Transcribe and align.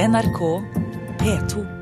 NRK 0.00 0.62
P2. 1.18 1.79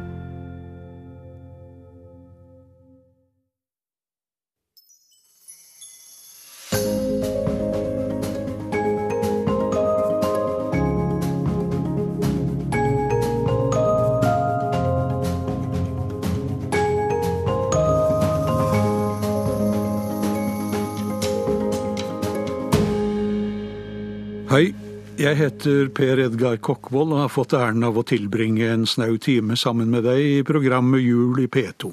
Jeg 25.29 25.37
heter 25.43 25.89
Per 25.93 26.21
Edgar 26.23 26.57
Kokkvold 26.65 27.11
og 27.13 27.19
har 27.21 27.33
fått 27.33 27.53
æren 27.57 27.85
av 27.85 27.99
å 28.01 28.05
tilbringe 28.07 28.69
en 28.73 28.87
snau 28.89 29.19
time 29.21 29.59
sammen 29.61 29.91
med 29.93 30.07
deg 30.07 30.21
i 30.25 30.45
programmet 30.47 31.03
Jul 31.05 31.43
i 31.43 31.49
P2. 31.53 31.91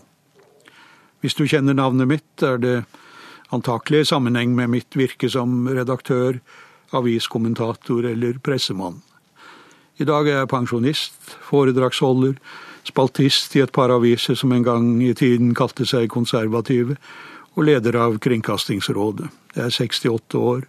Hvis 1.19 1.35
du 1.35 1.43
kjenner 1.49 1.75
navnet 1.75 2.07
mitt, 2.07 2.43
er 2.45 2.61
det 2.61 2.75
antakelig 3.55 4.05
i 4.05 4.07
sammenheng 4.11 4.53
med 4.55 4.71
mitt 4.71 4.95
virke 4.95 5.27
som 5.31 5.65
redaktør, 5.67 6.39
aviskommentator 6.95 8.07
eller 8.07 8.37
pressemann. 8.45 9.01
I 9.99 10.07
dag 10.07 10.29
er 10.29 10.41
jeg 10.43 10.51
pensjonist, 10.53 11.35
foredragsholder, 11.49 12.37
spaltist 12.87 13.57
i 13.57 13.65
et 13.65 13.73
par 13.75 13.91
aviser 13.91 14.37
som 14.39 14.53
en 14.55 14.63
gang 14.63 14.93
i 15.03 15.11
tiden 15.17 15.55
kalte 15.57 15.87
seg 15.89 16.07
konservative, 16.13 16.95
og 17.55 17.67
leder 17.67 17.99
av 17.99 18.19
Kringkastingsrådet. 18.23 19.27
Jeg 19.55 19.65
er 19.65 19.75
68 19.75 20.39
år 20.39 20.65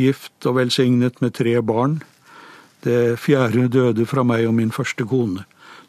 gift 0.00 0.46
og 0.48 0.56
velsignet 0.58 1.20
med 1.20 1.36
tre 1.38 1.58
barn. 1.62 2.00
Det 2.84 3.18
fjerde 3.20 3.68
døde 3.68 4.06
fra 4.08 4.24
meg 4.24 4.46
og 4.48 4.56
min 4.56 4.72
første 4.72 5.04
kone. 5.04 5.44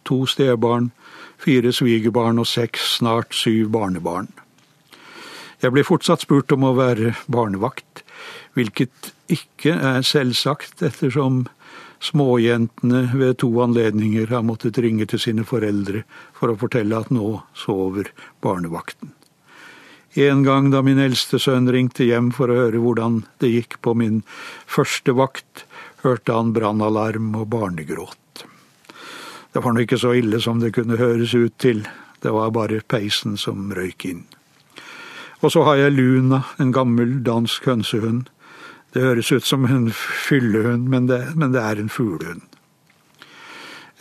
To 0.06 0.26
stebarn, 0.28 0.92
fire 1.42 1.72
svigerbarn 1.74 2.42
og 2.42 2.48
seks, 2.50 2.98
snart 2.98 3.36
syv 3.38 3.70
barnebarn. 3.72 4.32
Jeg 5.62 5.74
blir 5.76 5.86
fortsatt 5.86 6.24
spurt 6.26 6.52
om 6.56 6.66
å 6.66 6.74
være 6.74 7.14
barnevakt, 7.30 8.02
hvilket 8.58 9.12
ikke 9.32 9.76
er 9.78 10.02
selvsagt, 10.06 10.82
ettersom 10.82 11.46
småjentene 12.02 13.06
ved 13.14 13.38
to 13.44 13.52
anledninger 13.62 14.34
har 14.34 14.46
måttet 14.46 14.82
ringe 14.82 15.06
til 15.06 15.22
sine 15.22 15.46
foreldre 15.46 16.02
for 16.38 16.52
å 16.52 16.58
fortelle 16.58 16.98
at 16.98 17.14
nå 17.14 17.36
sover 17.54 18.10
barnevakten. 18.42 19.14
En 20.14 20.44
gang 20.44 20.72
da 20.74 20.82
min 20.84 21.00
eldste 21.00 21.40
sønn 21.40 21.70
ringte 21.72 22.04
hjem 22.04 22.34
for 22.36 22.52
å 22.52 22.58
høre 22.58 22.82
hvordan 22.84 23.22
det 23.40 23.54
gikk 23.54 23.78
på 23.80 23.94
min 23.96 24.22
første 24.68 25.16
vakt, 25.16 25.64
hørte 26.04 26.36
han 26.36 26.52
brannalarm 26.52 27.30
og 27.40 27.48
barnegråt. 27.54 28.44
Det 29.54 29.64
var 29.64 29.72
nå 29.72 29.86
ikke 29.86 30.00
så 30.02 30.12
ille 30.20 30.42
som 30.44 30.60
det 30.60 30.74
kunne 30.76 31.00
høres 31.00 31.32
ut 31.36 31.56
til, 31.64 31.86
det 32.20 32.32
var 32.36 32.52
bare 32.52 32.84
peisen 32.84 33.38
som 33.40 33.72
røyk 33.72 34.06
inn. 34.10 34.26
Og 35.42 35.52
så 35.56 35.64
har 35.66 35.80
jeg 35.80 35.96
Luna, 35.96 36.44
en 36.60 36.72
gammel 36.76 37.22
dansk 37.26 37.66
hønsehund. 37.66 38.28
Det 38.94 39.02
høres 39.02 39.32
ut 39.32 39.48
som 39.48 39.66
en 39.66 39.90
fyllehund, 39.96 40.90
men 40.92 41.08
det, 41.08 41.24
men 41.36 41.56
det 41.56 41.64
er 41.64 41.80
en 41.80 41.90
fuglehund. 41.90 42.44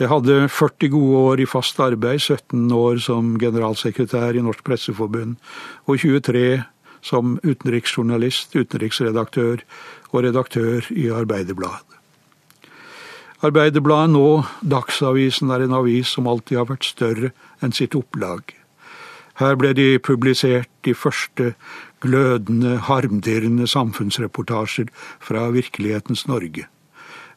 Jeg 0.01 0.09
hadde 0.09 0.47
40 0.49 0.89
gode 0.95 1.17
år 1.29 1.41
i 1.43 1.45
fast 1.45 1.81
arbeid, 1.85 2.23
17 2.25 2.71
år 2.73 3.03
som 3.05 3.35
generalsekretær 3.37 4.33
i 4.33 4.41
Norsk 4.41 4.63
Presseforbund 4.65 5.35
og 5.85 6.01
23 6.01 6.63
som 7.05 7.35
utenriksjournalist, 7.45 8.57
utenriksredaktør 8.57 9.61
og 10.15 10.25
redaktør 10.25 10.89
i 10.97 11.11
Arbeiderbladet. 11.13 11.85
Arbeiderbladet 13.45 14.15
nå, 14.15 14.25
Dagsavisen, 14.65 15.53
er 15.53 15.67
en 15.67 15.77
avis 15.77 16.17
som 16.17 16.29
alltid 16.33 16.63
har 16.63 16.73
vært 16.73 16.89
større 16.89 17.35
enn 17.61 17.77
sitt 17.77 17.97
opplag. 17.97 18.57
Her 19.41 19.61
ble 19.61 19.75
de 19.77 19.95
publisert 20.01 20.73
de 20.89 20.97
første 20.97 21.55
glødende, 22.01 22.79
harmdirrende 22.89 23.69
samfunnsreportasjer 23.69 24.89
fra 25.21 25.49
virkelighetens 25.53 26.25
Norge. 26.29 26.71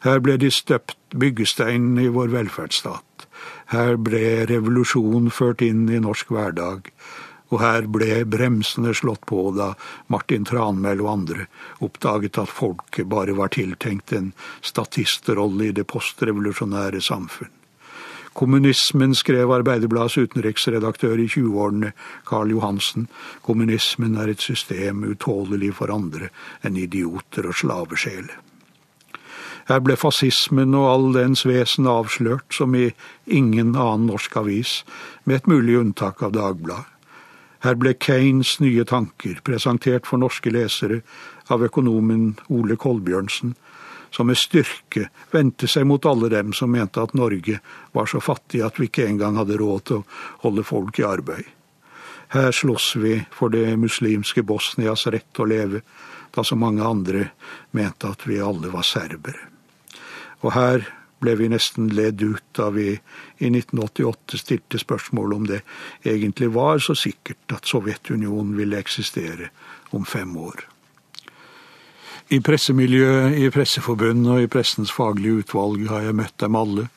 Her 0.04 0.20
ble 0.20 0.36
de 0.36 0.50
støpt 0.52 0.98
byggesteinen 1.16 2.00
i 2.02 2.10
vår 2.12 2.34
velferdsstat. 2.34 3.28
Her 3.72 3.96
ble 3.96 4.44
revolusjon 4.50 5.30
ført 5.32 5.64
inn 5.64 5.86
i 5.88 6.02
norsk 6.04 6.34
hverdag. 6.36 6.90
Og 7.54 7.62
her 7.62 7.88
ble 7.96 8.24
bremsene 8.28 8.92
slått 8.98 9.24
på 9.30 9.46
da 9.56 9.70
Martin 10.12 10.44
Tranmæl 10.50 11.04
og 11.06 11.12
andre 11.14 11.48
oppdaget 11.86 12.42
at 12.42 12.52
folket 12.52 13.08
bare 13.08 13.36
var 13.38 13.54
tiltenkt 13.56 14.12
en 14.18 14.32
statistrolle 14.66 15.70
i 15.70 15.76
det 15.78 15.88
postrevolusjonære 15.88 17.00
samfunn. 17.02 17.54
Kommunismen, 18.34 19.14
skrev 19.16 19.52
Arbeiderbladets 19.54 20.18
utenriksredaktør 20.18 21.22
i 21.22 21.28
20-årene, 21.30 21.92
Karl 22.26 22.50
Johansen. 22.56 23.06
Kommunismen 23.46 24.18
er 24.18 24.34
et 24.34 24.42
system 24.42 25.06
utålelig 25.06 25.76
for 25.78 25.94
andre 25.94 26.34
enn 26.66 26.82
idioter 26.82 27.46
og 27.52 27.62
slavesjeler. 27.62 28.43
Her 29.70 29.80
ble 29.80 29.96
fascismen 29.96 30.76
og 30.76 30.88
all 30.90 31.06
dens 31.16 31.46
vesen 31.48 31.88
avslørt 31.88 32.52
som 32.52 32.76
i 32.76 32.90
ingen 33.26 33.76
annen 33.76 34.10
norsk 34.12 34.36
avis, 34.42 34.82
med 35.24 35.42
et 35.42 35.48
mulig 35.48 35.78
unntak 35.80 36.24
av 36.24 36.34
Dagbladet. 36.36 36.90
Her 37.64 37.78
ble 37.80 37.94
Keynes 37.96 38.58
nye 38.60 38.84
tanker 38.84 39.38
presentert 39.48 40.08
for 40.10 40.20
norske 40.20 40.52
lesere 40.52 41.00
av 41.48 41.64
økonomen 41.64 42.34
Ole 42.52 42.76
Kolbjørnsen, 42.76 43.54
som 44.12 44.28
med 44.28 44.38
styrke 44.38 45.08
vendte 45.32 45.70
seg 45.72 45.88
mot 45.88 46.06
alle 46.06 46.28
dem 46.34 46.52
som 46.54 46.74
mente 46.76 47.02
at 47.02 47.16
Norge 47.18 47.62
var 47.96 48.12
så 48.12 48.20
fattig 48.22 48.62
at 48.68 48.82
vi 48.82 48.90
ikke 48.92 49.08
engang 49.08 49.40
hadde 49.40 49.58
råd 49.62 49.86
til 49.88 50.02
å 50.02 50.08
holde 50.44 50.68
folk 50.68 51.00
i 51.00 51.08
arbeid. 51.08 51.48
Her 52.36 52.52
slåss 52.52 52.96
vi 53.00 53.16
for 53.32 53.54
det 53.54 53.78
muslimske 53.80 54.44
Bosnias 54.44 55.08
rett 55.08 55.40
å 55.40 55.48
leve, 55.48 55.86
da 56.34 56.44
så 56.44 56.60
mange 56.60 56.84
andre 56.84 57.28
mente 57.72 58.12
at 58.12 58.28
vi 58.28 58.42
alle 58.42 58.74
var 58.74 58.86
serbere. 58.86 59.53
Og 60.44 60.54
her 60.54 60.86
ble 61.24 61.38
vi 61.40 61.48
nesten 61.52 61.88
ledd 61.96 62.22
ut 62.24 62.44
da 62.58 62.68
vi 62.76 62.90
i 62.92 63.50
1988 63.50 64.42
stilte 64.42 64.82
spørsmål 64.82 65.38
om 65.38 65.48
det 65.48 65.62
egentlig 66.04 66.52
var 66.56 66.84
så 66.84 66.96
sikkert 67.00 67.56
at 67.56 67.70
Sovjetunionen 67.70 68.58
ville 68.58 68.80
eksistere 68.80 69.50
om 69.96 70.06
fem 70.06 70.36
år. 70.38 70.66
I 72.34 72.40
pressemiljøet, 72.40 73.38
i 73.38 73.50
Presseforbundet 73.52 74.32
og 74.32 74.42
i 74.42 74.50
Pressens 74.52 74.92
faglige 74.96 75.44
utvalg 75.44 75.88
har 75.92 76.06
jeg 76.08 76.18
møtt 76.18 76.38
dem 76.42 76.56
alle. 76.56 76.88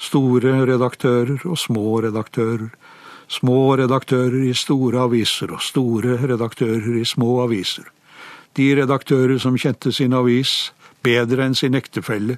Store 0.00 0.54
redaktører 0.66 1.44
og 1.46 1.58
små 1.60 2.00
redaktører. 2.02 2.70
Små 3.28 3.76
redaktører 3.78 4.42
i 4.48 4.54
store 4.56 5.04
aviser 5.06 5.52
og 5.54 5.62
store 5.62 6.16
redaktører 6.20 6.98
i 7.00 7.04
små 7.08 7.44
aviser. 7.44 7.86
De 8.56 8.66
redaktører 8.76 9.38
som 9.40 9.56
kjente 9.56 9.92
sin 9.92 10.12
avis 10.16 10.72
bedre 11.04 11.46
enn 11.46 11.56
sin 11.56 11.78
ektefelle, 11.78 12.36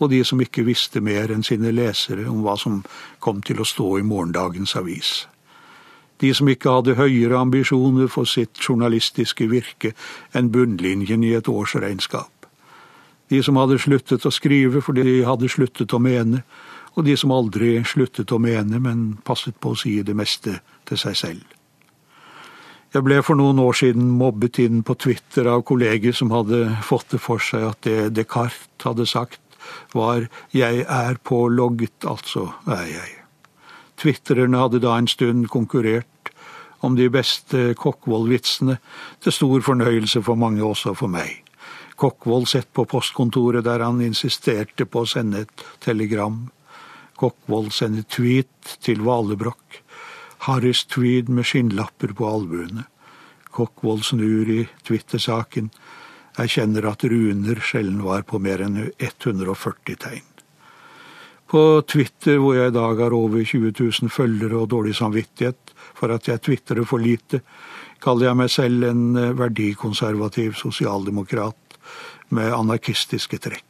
og 0.00 0.10
de 0.10 0.22
som 0.24 0.40
ikke 0.40 0.64
visste 0.64 1.02
mer 1.04 1.32
enn 1.32 1.44
sine 1.46 1.72
lesere 1.76 2.24
om 2.30 2.40
hva 2.44 2.56
som 2.58 2.80
kom 3.20 3.42
til 3.44 3.60
å 3.60 3.68
stå 3.68 3.98
i 4.00 4.06
morgendagens 4.06 4.74
avis. 4.80 5.12
De 6.20 6.32
som 6.36 6.48
ikke 6.52 6.72
hadde 6.72 6.98
høyere 6.98 7.38
ambisjoner 7.40 8.10
for 8.12 8.28
sitt 8.28 8.60
journalistiske 8.60 9.46
virke 9.48 9.94
enn 10.36 10.50
bunnlinjen 10.52 11.24
i 11.24 11.32
et 11.36 11.48
årsregnskap. 11.48 12.48
De 13.30 13.40
som 13.46 13.56
hadde 13.60 13.78
sluttet 13.80 14.26
å 14.26 14.34
skrive 14.34 14.82
fordi 14.84 15.06
de 15.06 15.16
hadde 15.24 15.48
sluttet 15.48 15.94
å 15.94 16.02
mene, 16.02 16.42
og 16.98 17.06
de 17.06 17.14
som 17.16 17.32
aldri 17.32 17.78
sluttet 17.86 18.32
å 18.34 18.40
mene, 18.42 18.80
men 18.82 19.04
passet 19.24 19.56
på 19.60 19.72
å 19.72 19.78
si 19.78 20.00
det 20.02 20.16
meste 20.18 20.58
til 20.88 21.00
seg 21.00 21.16
selv. 21.16 21.56
Jeg 22.90 23.06
ble 23.06 23.20
for 23.22 23.38
noen 23.38 23.60
år 23.62 23.76
siden 23.78 24.08
mobbet 24.18 24.58
inn 24.64 24.80
på 24.82 24.96
Twitter 24.98 25.46
av 25.46 25.62
kolleger 25.62 26.16
som 26.16 26.32
hadde 26.34 26.64
fått 26.82 27.12
det 27.14 27.20
for 27.22 27.38
seg 27.38 27.68
at 27.68 27.86
det 27.86 28.08
Descartes 28.16 28.82
hadde 28.82 29.06
sagt, 29.06 29.38
var 29.94 30.28
'jeg 30.52 30.84
er 30.88 31.14
pålogget, 31.24 32.04
altså 32.04 32.52
er 32.66 32.86
jeg'. 32.86 33.20
Twitrerne 33.96 34.58
hadde 34.58 34.80
da 34.80 34.96
en 34.98 35.08
stund 35.08 35.48
konkurrert 35.48 36.06
om 36.80 36.96
de 36.96 37.10
beste 37.10 37.74
Kokkvold-vitsene, 37.74 38.78
til 39.20 39.32
stor 39.32 39.60
fornøyelse 39.60 40.22
for 40.22 40.34
mange, 40.34 40.64
også 40.64 40.94
for 40.96 41.06
meg. 41.12 41.44
Kokkvold 42.00 42.46
sett 42.48 42.70
på 42.72 42.86
postkontoret 42.88 43.64
der 43.64 43.84
han 43.84 44.00
insisterte 44.00 44.86
på 44.88 45.02
å 45.04 45.08
sende 45.08 45.44
et 45.44 45.64
telegram. 45.84 46.48
Kokkvold 47.20 47.74
sender 47.76 48.06
tweet 48.08 48.78
til 48.80 49.02
Valebrokk. 49.04 49.82
Harris 50.46 50.86
Tweed 50.88 51.28
med 51.28 51.44
skinnlapper 51.44 52.14
på 52.16 52.24
albuene. 52.24 52.86
Kokkvold 53.52 54.06
snur 54.08 54.48
i 54.48 54.62
Twitter-saken 54.86 55.68
erkjenner 56.38 56.86
at 56.90 57.04
runer 57.04 57.58
sjelden 57.64 58.02
var 58.04 58.22
på 58.28 58.38
mer 58.42 58.62
enn 58.66 58.78
140 58.98 59.96
tegn. 60.00 60.26
På 61.50 61.82
Twitter, 61.82 62.38
hvor 62.38 62.54
jeg 62.54 62.70
i 62.70 62.76
dag 62.76 63.00
har 63.02 63.14
over 63.16 63.42
20 63.42 63.72
000 63.74 64.12
følgere 64.14 64.60
og 64.60 64.68
dårlig 64.70 64.94
samvittighet 64.94 65.72
for 65.98 66.14
at 66.14 66.28
jeg 66.30 66.42
tvitrer 66.46 66.84
for 66.86 67.02
lite, 67.02 67.40
kaller 68.00 68.28
jeg 68.28 68.38
meg 68.38 68.52
selv 68.54 68.86
en 68.86 69.02
eh, 69.18 69.32
verdikonservativ 69.34 70.54
sosialdemokrat 70.60 71.80
med 72.36 72.54
anarkistiske 72.54 73.40
trekk. 73.42 73.66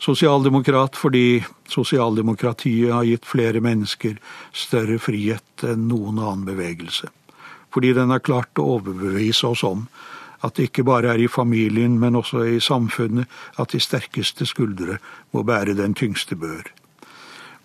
Sosialdemokrat 0.00 0.94
fordi 0.96 1.42
sosialdemokratiet 1.68 2.94
har 2.94 3.04
gitt 3.04 3.26
flere 3.28 3.60
mennesker 3.60 4.16
større 4.56 4.96
frihet 5.02 5.66
enn 5.66 5.90
noen 5.90 6.22
annen 6.22 6.46
bevegelse. 6.46 7.10
Fordi 7.74 7.92
den 7.98 8.14
har 8.14 8.22
klart 8.24 8.62
å 8.62 8.78
overbevise 8.78 9.50
oss 9.50 9.66
om 9.66 9.84
at 10.42 10.56
det 10.56 10.70
ikke 10.70 10.84
bare 10.88 11.14
er 11.14 11.22
i 11.22 11.28
familien, 11.28 11.98
men 12.00 12.16
også 12.16 12.44
i 12.48 12.60
samfunnet 12.60 13.28
at 13.60 13.72
de 13.72 13.80
sterkeste 13.80 14.46
skuldre 14.48 14.98
må 15.32 15.42
bære 15.42 15.76
den 15.78 15.94
tyngste 15.94 16.36
bør. 16.36 16.64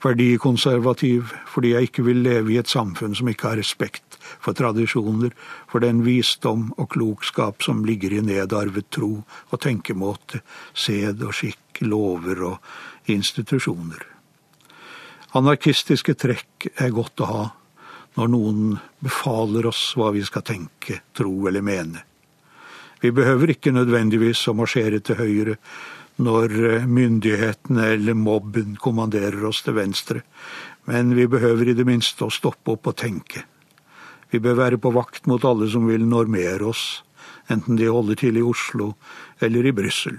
Verdikonservativ 0.06 1.31
fordi 1.50 1.72
jeg 1.74 1.88
ikke 1.88 2.04
vil 2.06 2.22
leve 2.22 2.54
i 2.54 2.57
et 2.62 2.69
samfunn 2.69 3.16
som 3.18 3.30
ikke 3.31 3.48
har 3.48 3.57
respekt 3.57 4.19
for 4.44 4.54
tradisjoner, 4.54 5.31
for 5.72 5.81
den 5.81 6.04
visdom 6.06 6.72
og 6.77 6.89
klokskap 6.94 7.63
som 7.66 7.86
ligger 7.86 8.13
i 8.13 8.22
nedarvet 8.22 8.92
tro 8.94 9.24
og 9.24 9.62
tenkemåte, 9.62 10.42
sed 10.74 11.24
og 11.25 11.33
skikk, 11.33 11.81
lover 11.81 12.44
og 12.51 13.12
institusjoner. 13.12 14.04
Anarkistiske 15.36 16.13
trekk 16.16 16.69
er 16.80 16.94
godt 16.95 17.24
å 17.25 17.31
ha 17.31 17.45
når 18.16 18.30
noen 18.31 18.75
befaler 19.04 19.66
oss 19.68 19.89
hva 19.98 20.13
vi 20.16 20.22
skal 20.24 20.45
tenke, 20.48 21.01
tro 21.18 21.33
eller 21.50 21.66
mene. 21.66 22.06
Vi 23.05 23.11
behøver 23.13 23.51
ikke 23.53 23.69
nødvendigvis 23.69 24.39
å 24.49 24.55
marsjere 24.57 24.97
til 25.05 25.19
høyre 25.19 25.53
når 26.25 26.53
myndighetene 26.89 27.91
eller 27.93 28.15
mobben 28.17 28.79
kommanderer 28.81 29.43
oss 29.45 29.59
til 29.61 29.75
venstre, 29.77 30.23
men 30.89 31.11
vi 31.13 31.27
behøver 31.29 31.69
i 31.69 31.75
det 31.77 31.85
minste 31.85 32.25
å 32.25 32.33
stoppe 32.33 32.73
opp 32.73 32.89
og 32.89 32.95
tenke. 32.97 33.43
Vi 34.33 34.41
bør 34.41 34.57
være 34.57 34.79
på 34.81 34.89
vakt 34.95 35.29
mot 35.29 35.45
alle 35.45 35.67
som 35.69 35.85
vil 35.85 36.07
normere 36.09 36.65
oss, 36.71 37.03
enten 37.45 37.77
de 37.77 37.91
holder 37.93 38.17
til 38.23 38.39
i 38.41 38.45
Oslo 38.45 38.95
eller 39.37 39.69
i 39.69 39.75
Brussel. 39.83 40.17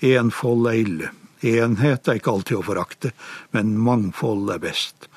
Enfold 0.00 0.70
er 0.70 0.80
ille. 0.80 1.10
Enhet 1.44 2.08
er 2.08 2.22
ikke 2.22 2.38
alltid 2.38 2.62
å 2.62 2.64
forakte, 2.70 3.12
men 3.52 3.76
mangfold 3.76 4.48
er 4.54 4.64
best. 4.64 5.10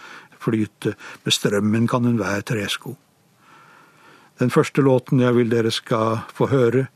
Flyte 0.43 0.97
med 1.23 1.39
strømmen 1.39 1.88
kan 1.88 2.11
enhver 2.11 2.43
tresko. 2.51 2.97
Den 4.41 4.49
første 4.49 4.81
låten 4.81 5.19
jeg 5.21 5.35
vil 5.38 5.51
dere 5.51 5.69
skal 5.69 6.23
få 6.33 6.47
høre, 6.49 6.88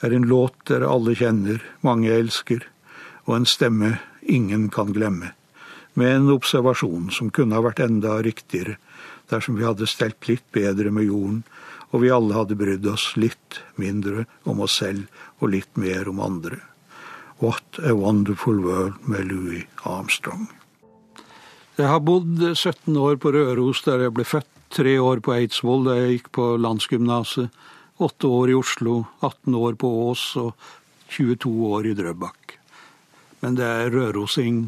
er 0.00 0.12
en 0.16 0.24
låt 0.30 0.54
dere 0.70 0.88
alle 0.88 1.12
kjenner, 1.16 1.60
mange 1.84 2.08
elsker, 2.08 2.62
og 3.28 3.34
en 3.36 3.48
stemme 3.48 3.98
ingen 4.22 4.70
kan 4.72 4.94
glemme, 4.96 5.34
med 5.92 6.14
en 6.14 6.32
observasjon 6.32 7.10
som 7.12 7.28
kunne 7.28 7.56
ha 7.56 7.60
vært 7.64 7.82
enda 7.84 8.16
riktigere 8.24 8.78
dersom 9.28 9.58
vi 9.58 9.66
hadde 9.66 9.88
stelt 9.90 10.24
litt 10.30 10.44
bedre 10.56 10.92
med 10.94 11.10
jorden, 11.10 11.42
og 11.92 12.00
vi 12.00 12.12
alle 12.14 12.36
hadde 12.36 12.56
brydd 12.56 12.88
oss 12.88 13.10
litt 13.20 13.60
mindre 13.76 14.24
om 14.48 14.64
oss 14.64 14.78
selv 14.80 15.04
og 15.40 15.52
litt 15.52 15.76
mer 15.76 16.08
om 16.08 16.22
andre. 16.24 16.62
What 17.44 17.76
a 17.84 17.92
Wonderful 17.92 18.62
World 18.64 19.04
med 19.04 19.28
Louis 19.28 19.68
Armstrong. 19.84 20.48
Jeg 21.76 21.92
har 21.92 22.00
bodd 22.00 22.40
17 22.40 22.96
år 22.96 23.18
på 23.20 23.36
Røros, 23.36 23.84
der 23.84 24.06
jeg 24.06 24.16
ble 24.16 24.24
født 24.24 24.55
tre 24.72 24.96
år 24.98 25.22
på 25.24 25.34
Eidsvoll 25.36 25.86
da 25.86 25.96
jeg 25.98 26.16
gikk 26.16 26.32
på 26.38 26.48
landsgymnaset, 26.62 27.52
åtte 28.02 28.28
år 28.28 28.52
i 28.52 28.58
Oslo, 28.58 28.96
18 29.20 29.54
år 29.56 29.78
på 29.80 29.92
Ås 30.08 30.24
og 30.40 30.52
22 31.12 31.52
år 31.72 31.86
i 31.92 31.94
Drøbak. 31.96 32.58
Men 33.40 33.56
det 33.56 33.64
er 33.66 33.94
rørosing, 33.94 34.66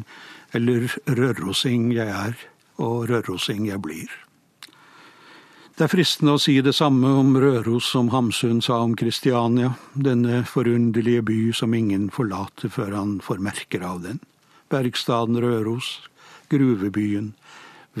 eller 0.55 0.87
rørosing 1.05 1.91
jeg 1.93 2.09
er, 2.09 2.33
og 2.79 3.09
rørosing 3.09 3.67
jeg 3.69 3.81
blir. 3.83 4.09
Det 5.79 5.85
er 5.85 5.91
fristende 5.93 6.33
å 6.35 6.39
si 6.43 6.57
det 6.59 6.73
samme 6.75 7.07
om 7.21 7.37
Røros 7.39 7.85
som 7.93 8.09
Hamsun 8.11 8.57
sa 8.59 8.81
om 8.83 8.97
Kristiania, 8.99 9.69
denne 9.95 10.41
forunderlige 10.43 11.23
by 11.29 11.37
som 11.55 11.71
ingen 11.71 12.09
forlater 12.11 12.67
før 12.67 12.97
han 12.97 13.13
får 13.23 13.39
merker 13.45 13.85
av 13.87 14.01
den. 14.03 14.19
Bergstaden 14.67 15.39
Røros, 15.39 16.01
gruvebyen, 16.51 17.29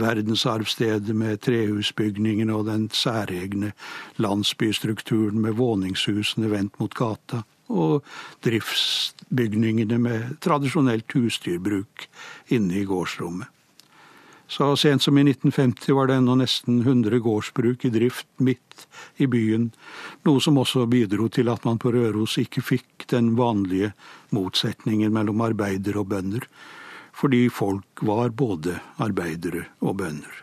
verdensarvstedet 0.01 1.15
med 1.15 1.41
trehusbygningene 1.45 2.55
og 2.55 2.67
den 2.69 2.87
særegne 2.93 3.73
landsbystrukturen 4.17 5.41
med 5.43 5.57
våningshusene 5.59 6.51
vendt 6.51 6.79
mot 6.81 6.95
gata, 6.97 7.43
og 7.69 8.01
driftsbygningene 8.45 9.99
med 10.01 10.35
tradisjonelt 10.41 11.13
husdyrbruk 11.13 12.09
inne 12.55 12.81
i 12.81 12.85
gårdsrommet. 12.89 13.47
Så 14.49 14.71
sent 14.81 15.03
som 15.05 15.17
i 15.17 15.21
1950 15.21 15.93
var 15.93 16.07
det 16.09 16.15
ennå 16.17 16.33
nesten 16.39 16.79
100 16.81 17.19
gårdsbruk 17.21 17.83
i 17.85 17.91
drift 17.93 18.25
midt 18.41 18.87
i 19.21 19.27
byen, 19.29 19.67
noe 20.25 20.41
som 20.41 20.57
også 20.57 20.87
bidro 20.89 21.27
til 21.29 21.51
at 21.53 21.67
man 21.69 21.77
på 21.77 21.91
Røros 21.93 22.39
ikke 22.41 22.63
fikk 22.65 23.05
den 23.13 23.35
vanlige 23.37 23.91
motsetningen 24.33 25.13
mellom 25.13 25.45
arbeider 25.45 26.01
og 26.01 26.09
bønder, 26.15 26.47
fordi 27.19 27.49
folk 27.51 28.03
var 28.07 28.31
både 28.31 28.77
arbeidere 29.03 29.65
og 29.83 29.97
bønder. 29.99 30.35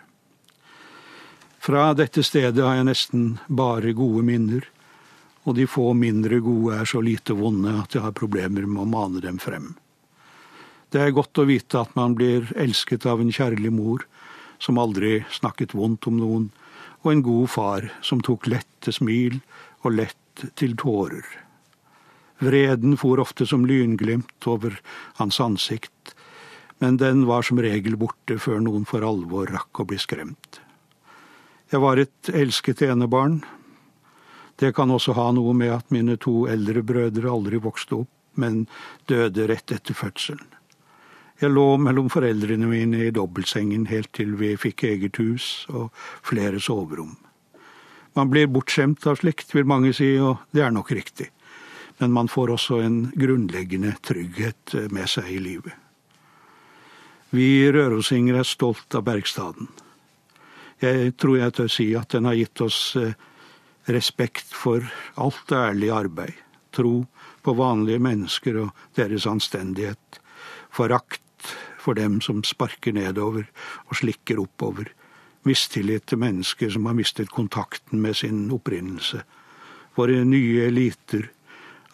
Fra 1.67 1.89
dette 1.97 2.23
stedet 2.23 2.63
har 2.63 2.77
jeg 2.77 2.87
nesten 2.91 3.23
bare 3.49 3.95
gode 3.97 4.23
minner, 4.27 4.67
og 5.47 5.57
de 5.57 5.65
få 5.71 5.93
mindre 5.97 6.39
gode 6.45 6.77
er 6.77 6.89
så 6.91 7.01
lite 7.01 7.35
vonde 7.39 7.73
at 7.81 7.97
jeg 7.97 8.05
har 8.05 8.15
problemer 8.15 8.67
med 8.69 8.83
å 8.85 8.91
mane 8.91 9.23
dem 9.25 9.41
frem. 9.43 9.73
Det 10.93 11.01
er 11.03 11.17
godt 11.17 11.39
å 11.41 11.47
vite 11.49 11.81
at 11.81 11.97
man 11.99 12.15
blir 12.19 12.53
elsket 12.55 13.07
av 13.09 13.23
en 13.23 13.33
kjærlig 13.33 13.73
mor 13.75 14.05
som 14.63 14.79
aldri 14.79 15.21
snakket 15.33 15.75
vondt 15.75 16.07
om 16.11 16.21
noen, 16.21 16.47
og 17.03 17.11
en 17.13 17.25
god 17.25 17.51
far 17.51 17.89
som 18.05 18.23
tok 18.25 18.47
lett 18.51 18.71
til 18.85 18.95
smil 18.95 19.41
og 19.83 19.97
lett 19.97 20.47
til 20.59 20.77
tårer. 20.79 21.25
Vreden 22.43 22.99
for 23.01 23.21
ofte 23.23 23.47
som 23.49 23.65
lynglimt 23.67 24.49
over 24.51 24.77
hans 25.21 25.41
ansikt, 25.41 26.16
men 26.79 26.97
den 27.01 27.25
var 27.27 27.43
som 27.47 27.61
regel 27.63 27.97
borte 27.97 28.39
før 28.43 28.61
noen 28.61 28.85
for 28.89 29.05
alvor 29.07 29.49
rakk 29.53 29.81
å 29.81 29.87
bli 29.89 29.99
skremt. 30.01 30.61
Jeg 31.73 31.83
var 31.83 31.99
et 31.99 32.31
elsket 32.31 32.83
enebarn. 32.87 33.41
Det 34.57 34.73
kan 34.77 34.93
også 34.93 35.17
ha 35.17 35.31
noe 35.35 35.55
med 35.57 35.73
at 35.75 35.91
mine 35.93 36.17
to 36.21 36.45
eldre 36.51 36.85
brødre 36.87 37.33
aldri 37.33 37.59
vokste 37.61 38.03
opp, 38.05 38.13
men 38.37 38.67
døde 39.09 39.49
rett 39.49 39.73
etter 39.73 39.97
fødselen. 39.97 40.47
Jeg 41.41 41.53
lå 41.53 41.77
mellom 41.77 42.09
foreldrene 42.09 42.69
mine 42.71 43.03
i 43.05 43.13
dobbeltsengen 43.13 43.89
helt 43.91 44.09
til 44.17 44.39
vi 44.41 44.55
fikk 44.57 44.87
eget 44.89 45.19
hus 45.21 45.67
og 45.69 45.91
flere 46.25 46.61
soverom. 46.63 47.17
Man 48.17 48.31
blir 48.33 48.49
bortskjemt 48.49 49.05
av 49.05 49.19
slikt, 49.21 49.53
vil 49.53 49.69
mange 49.69 49.93
si, 49.93 50.15
og 50.17 50.47
det 50.57 50.65
er 50.65 50.73
nok 50.73 50.95
riktig. 50.97 51.29
Men 52.01 52.15
man 52.17 52.31
får 52.33 52.55
også 52.55 52.81
en 52.85 52.97
grunnleggende 53.13 53.93
trygghet 54.05 54.79
med 54.93 55.13
seg 55.13 55.29
i 55.35 55.43
livet. 55.45 55.86
Vi 57.37 57.69
rørosingere 57.69 58.41
er 58.41 58.49
stolt 58.49 58.95
av 58.97 59.03
Bergstaden. 59.05 59.69
Jeg 60.81 61.13
tror 61.21 61.37
jeg 61.37 61.53
tør 61.57 61.69
si 61.73 61.87
at 61.99 62.15
den 62.15 62.29
har 62.29 62.37
gitt 62.39 62.63
oss 62.65 62.79
eh, 62.97 63.13
respekt 63.93 64.55
for 64.57 64.85
alt 65.21 65.53
ærlig 65.53 65.91
arbeid, 65.93 66.33
tro 66.73 67.03
på 67.45 67.57
vanlige 67.59 68.01
mennesker 68.01 68.61
og 68.63 68.83
deres 68.97 69.27
anstendighet, 69.29 70.21
forakt 70.73 71.53
for 71.83 71.99
dem 71.99 72.23
som 72.25 72.41
sparker 72.45 72.97
nedover 72.97 73.45
og 73.87 73.97
slikker 74.01 74.41
oppover, 74.41 74.89
mistillit 75.45 76.09
til 76.09 76.23
mennesker 76.25 76.73
som 76.73 76.89
har 76.89 76.97
mistet 76.97 77.33
kontakten 77.35 78.01
med 78.01 78.17
sin 78.17 78.47
opprinnelse, 78.55 79.21
våre 79.97 80.25
nye 80.25 80.71
eliter 80.71 81.29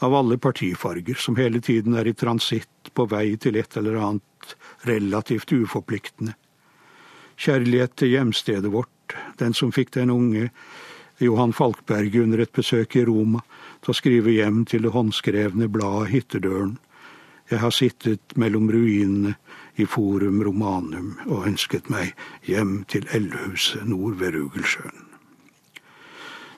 av 0.02 0.14
alle 0.18 0.38
partifarger 0.38 1.18
som 1.18 1.38
hele 1.38 1.60
tiden 1.62 1.98
er 1.98 2.08
i 2.10 2.14
transitt 2.18 2.90
på 2.94 3.06
vei 3.10 3.36
til 3.42 3.58
et 3.58 3.76
eller 3.78 3.98
annet 4.02 4.26
relativt 4.88 5.52
uforpliktende. 5.52 6.34
Kjærlighet 7.36 7.96
til 7.96 8.12
hjemstedet 8.14 8.72
vårt, 8.72 9.16
den 9.38 9.54
som 9.54 9.72
fikk 9.74 9.94
den 9.96 10.12
unge 10.14 10.50
Johan 11.22 11.52
Falkberg 11.52 12.16
under 12.22 12.42
et 12.42 12.52
besøk 12.52 12.96
i 12.96 13.04
Roma 13.06 13.42
til 13.82 13.92
å 13.92 13.96
skrive 13.96 14.34
hjem 14.34 14.64
til 14.68 14.86
det 14.86 14.94
håndskrevne 14.94 15.68
bladet 15.70 16.10
Hyttedøren. 16.12 16.76
Jeg 17.50 17.60
har 17.60 17.74
sittet 17.74 18.36
mellom 18.38 18.70
ruinene 18.72 19.34
i 19.76 19.86
Forum 19.86 20.42
Romanum 20.44 21.14
og 21.28 21.46
ønsket 21.50 21.90
meg 21.92 22.14
hjem 22.48 22.82
til 22.88 23.06
Ellehuset 23.12 23.86
nord 23.88 24.18
ved 24.20 24.36
Rugelsjøen. 24.36 25.08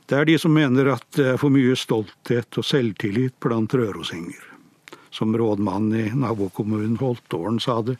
Det 0.04 0.18
er 0.18 0.28
de 0.28 0.36
som 0.38 0.52
mener 0.52 0.90
at 0.92 1.06
det 1.16 1.30
er 1.32 1.38
for 1.40 1.52
mye 1.52 1.76
stolthet 1.80 2.60
og 2.60 2.66
selvtillit 2.68 3.38
blant 3.40 3.72
rørosinger. 3.72 4.53
Som 5.14 5.36
rådmannen 5.38 5.94
i 5.94 6.10
nabokommunen 6.18 6.98
Holtålen 6.98 7.60
sa 7.62 7.78
det, 7.86 7.94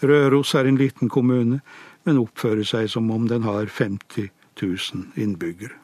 Røros 0.00 0.54
er 0.56 0.68
en 0.68 0.80
liten 0.80 1.10
kommune, 1.12 1.60
men 2.04 2.20
oppfører 2.20 2.64
seg 2.64 2.88
som 2.92 3.10
om 3.12 3.28
den 3.28 3.44
har 3.44 3.68
50 3.68 4.30
000 4.60 5.20
innbyggere. 5.20 5.76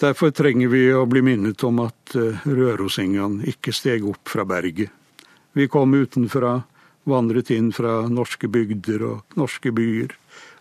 Derfor 0.00 0.32
trenger 0.34 0.68
vi 0.68 0.88
å 0.94 1.04
bli 1.06 1.22
minnet 1.22 1.62
om 1.66 1.78
at 1.84 2.16
eh, 2.18 2.42
rørosingene 2.46 3.46
ikke 3.50 3.74
steg 3.74 4.06
opp 4.10 4.26
fra 4.30 4.42
berget. 4.46 4.90
Vi 5.54 5.68
kom 5.70 5.94
utenfra, 5.94 6.56
vandret 7.06 7.52
inn 7.54 7.70
fra 7.72 8.00
norske 8.10 8.50
bygder 8.50 9.04
og 9.06 9.38
norske 9.38 9.70
byer, 9.74 10.16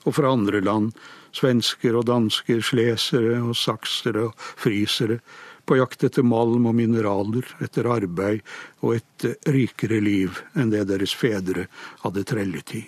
og 0.06 0.18
fra 0.20 0.34
andre 0.36 0.62
land, 0.62 0.92
svensker 1.34 1.98
og 1.98 2.06
dansker, 2.12 2.62
slesere 2.62 3.40
og 3.42 3.56
saksere 3.58 4.28
og 4.28 4.38
frisere, 4.38 5.18
på 5.66 5.78
jakt 5.80 6.04
etter 6.04 6.26
malm 6.28 6.68
og 6.70 6.76
mineraler, 6.76 7.48
etter 7.64 7.88
arbeid 7.92 8.42
og 8.82 8.98
et 8.98 9.30
rikere 9.48 10.02
liv 10.04 10.42
enn 10.56 10.74
det 10.74 10.88
deres 10.90 11.16
fedre 11.16 11.68
hadde 12.04 12.26
trellet 12.28 12.76
i. 12.80 12.84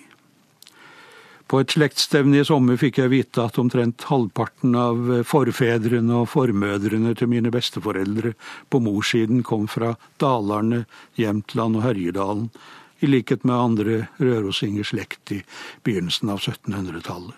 På 1.46 1.60
et 1.62 1.70
slektsstevne 1.70 2.40
i 2.40 2.46
sommer 2.46 2.78
fikk 2.80 2.98
jeg 2.98 3.12
vite 3.12 3.44
at 3.44 3.58
omtrent 3.62 4.02
halvparten 4.08 4.74
av 4.74 5.12
forfedrene 5.30 6.24
og 6.24 6.32
formødrene 6.32 7.14
til 7.14 7.30
mine 7.30 7.52
besteforeldre 7.54 8.32
på 8.66 8.80
morssiden 8.82 9.44
kom 9.46 9.68
fra 9.70 9.92
Dalarne, 10.18 10.84
Jämtland 11.14 11.78
og 11.78 11.86
Herjedalen, 11.86 12.50
i 12.98 13.06
likhet 13.06 13.44
med 13.44 13.54
andre 13.54 13.96
rørosingers 14.18 14.90
slekt 14.90 15.36
i 15.36 15.42
begynnelsen 15.86 16.32
av 16.32 16.42
1700-tallet. 16.42 17.36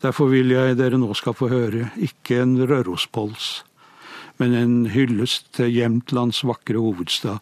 Derfor 0.00 0.30
vil 0.32 0.52
jeg 0.54 0.76
dere 0.78 0.96
nå 1.00 1.12
skal 1.16 1.36
få 1.36 1.48
høre 1.52 1.90
ikke 2.00 2.40
en 2.44 2.56
Rørospols, 2.68 3.64
men 4.36 4.54
en 4.54 4.74
hyllest 4.92 5.52
til 5.56 5.72
Jämtlands 5.72 6.42
vakre 6.44 6.80
hovedstad, 6.80 7.38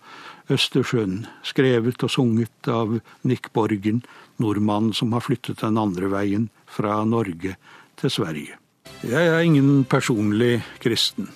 Østersjøen, 0.52 1.24
skrevet 1.42 2.02
og 2.04 2.10
sunget 2.12 2.68
av 2.68 2.98
Nick 3.24 3.48
Borgen, 3.56 4.02
nordmannen 4.38 4.92
som 4.92 5.14
har 5.16 5.24
flyttet 5.24 5.62
den 5.62 5.78
andre 5.80 6.10
veien, 6.12 6.50
fra 6.68 7.00
Norge 7.04 7.56
til 7.96 8.10
Sverige. 8.10 8.58
Jeg 9.02 9.26
er 9.28 9.40
ingen 9.40 9.84
personlig 9.84 10.62
kristen. 10.82 11.28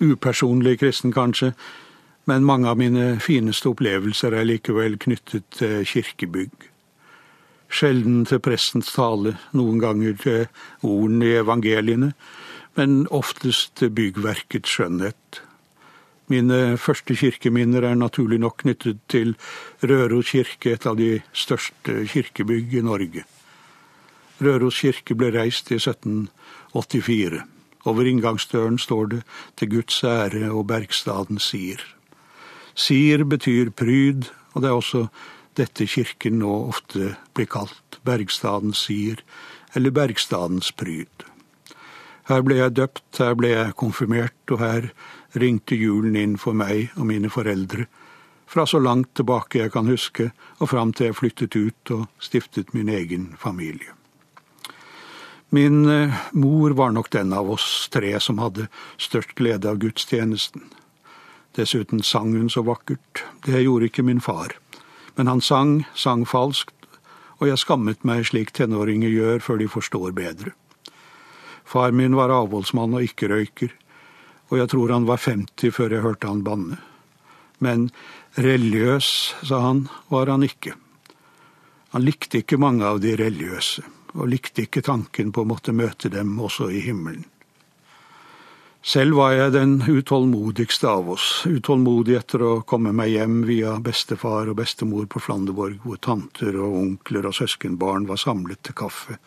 Upersonlig 0.00 0.78
kristen, 0.78 1.12
kanskje, 1.12 1.52
men 2.26 2.44
mange 2.44 2.68
av 2.68 2.78
mine 2.78 3.16
fineste 3.22 3.70
opplevelser 3.70 4.34
er 4.34 4.48
likevel 4.48 4.98
knyttet 4.98 5.46
til 5.56 5.84
kirkebygg. 5.86 6.66
Sjelden 7.72 8.24
til 8.26 8.42
prestens 8.42 8.92
tale, 8.94 9.36
noen 9.56 9.78
ganger 9.82 10.18
til 10.20 10.44
ordene 10.82 11.30
i 11.30 11.38
evangeliene, 11.40 12.12
men 12.76 13.06
oftest 13.14 13.80
byggverkets 13.80 14.76
skjønnhet. 14.76 15.40
Mine 16.28 16.76
første 16.82 17.14
kirkeminner 17.14 17.84
er 17.86 17.98
naturlig 17.98 18.40
nok 18.42 18.64
knyttet 18.64 18.98
til 19.08 19.36
Røros 19.82 20.32
kirke, 20.34 20.74
et 20.74 20.86
av 20.86 20.96
de 20.98 21.20
største 21.32 22.02
kirkebygg 22.10 22.74
i 22.74 22.82
Norge. 22.82 23.22
Røros 24.42 24.80
kirke 24.82 25.14
ble 25.14 25.30
reist 25.36 25.70
i 25.70 25.78
1784. 25.78 27.44
Over 27.86 28.08
inngangsdøren 28.10 28.78
står 28.78 29.06
det 29.06 29.22
'Til 29.56 29.70
Guds 29.70 30.04
ære 30.04 30.50
og 30.50 30.66
Bergstaden 30.66 31.38
sier'. 31.38 31.94
Sier 32.74 33.24
betyr 33.24 33.70
pryd, 33.70 34.28
og 34.54 34.62
det 34.62 34.68
er 34.68 34.74
også 34.74 35.08
dette 35.56 35.86
kirken 35.86 36.38
nå 36.38 36.68
ofte 36.68 37.16
blir 37.34 37.46
kalt, 37.46 38.00
Bergstadens 38.04 38.84
sier, 38.84 39.16
eller 39.74 39.90
Bergstadens 39.90 40.72
pryd. 40.72 41.24
Her 42.26 42.42
ble 42.42 42.58
jeg 42.58 42.74
døpt, 42.74 43.20
her 43.22 43.36
ble 43.38 43.52
jeg 43.52 43.74
konfirmert, 43.78 44.38
og 44.50 44.58
her 44.58 44.88
ringte 45.38 45.78
julen 45.78 46.16
inn 46.18 46.34
for 46.40 46.58
meg 46.58 46.90
og 46.96 47.06
mine 47.06 47.30
foreldre, 47.30 47.86
fra 48.46 48.64
så 48.66 48.78
langt 48.82 49.12
tilbake 49.18 49.60
jeg 49.60 49.72
kan 49.74 49.86
huske, 49.90 50.30
og 50.58 50.70
fram 50.70 50.92
til 50.94 51.10
jeg 51.10 51.18
flyttet 51.18 51.56
ut 51.56 51.94
og 51.94 52.06
stiftet 52.22 52.74
min 52.74 52.90
egen 52.90 53.32
familie. 53.38 53.94
Min 55.54 55.86
eh, 55.88 56.14
mor 56.32 56.74
var 56.74 56.90
nok 56.90 57.10
den 57.14 57.32
av 57.32 57.50
oss 57.50 57.86
tre 57.94 58.10
som 58.20 58.42
hadde 58.42 58.66
størst 58.98 59.36
glede 59.38 59.70
av 59.70 59.78
gudstjenesten. 59.78 60.64
Dessuten 61.54 62.02
sang 62.02 62.34
hun 62.34 62.50
så 62.50 62.64
vakkert. 62.66 63.22
Det 63.46 63.62
gjorde 63.62 63.86
ikke 63.86 64.02
min 64.02 64.20
far. 64.20 64.58
Men 65.14 65.30
han 65.30 65.40
sang, 65.40 65.84
sang 65.94 66.26
falskt, 66.26 66.74
og 67.38 67.46
jeg 67.48 67.62
skammet 67.62 68.02
meg 68.04 68.26
slik 68.26 68.50
tenåringer 68.56 69.12
gjør 69.12 69.42
før 69.44 69.62
de 69.62 69.70
forstår 69.70 70.12
bedre. 70.16 70.52
Far 71.66 71.90
min 71.90 72.14
var 72.14 72.30
avholdsmann 72.30 72.94
og 72.94 73.02
ikke 73.02 73.28
røyker, 73.32 73.72
og 74.48 74.60
jeg 74.60 74.70
tror 74.70 74.94
han 74.94 75.08
var 75.08 75.18
50 75.18 75.74
før 75.74 75.96
jeg 75.96 76.04
hørte 76.04 76.30
han 76.30 76.44
banne. 76.46 76.78
Men 77.58 77.88
religiøs, 78.38 79.08
sa 79.48 79.60
han, 79.64 79.86
var 80.12 80.30
han 80.30 80.46
ikke. 80.46 80.76
Han 81.96 82.04
likte 82.04 82.42
ikke 82.42 82.60
mange 82.60 82.86
av 82.86 83.00
de 83.02 83.16
religiøse, 83.18 83.82
og 84.14 84.28
likte 84.30 84.66
ikke 84.66 84.84
tanken 84.86 85.32
på 85.32 85.42
å 85.42 85.48
måtte 85.48 85.74
møte 85.74 86.12
dem 86.12 86.36
også 86.38 86.70
i 86.70 86.84
himmelen. 86.84 87.24
Selv 88.86 89.16
var 89.18 89.32
jeg 89.34 89.50
den 89.56 89.80
utålmodigste 89.82 90.86
av 90.86 91.08
oss, 91.16 91.42
utålmodig 91.50 92.20
etter 92.20 92.42
å 92.46 92.50
komme 92.62 92.92
meg 92.94 93.16
hjem 93.16 93.40
via 93.48 93.72
bestefar 93.82 94.46
og 94.52 94.60
bestemor 94.60 95.08
på 95.10 95.18
Flandeborg, 95.24 95.80
hvor 95.82 95.98
tanter 95.98 96.54
og 96.54 96.76
onkler 96.84 97.26
og 97.26 97.34
søskenbarn 97.34 98.06
var 98.06 98.20
samlet 98.22 98.62
til 98.62 98.76
kaffe, 98.78 99.18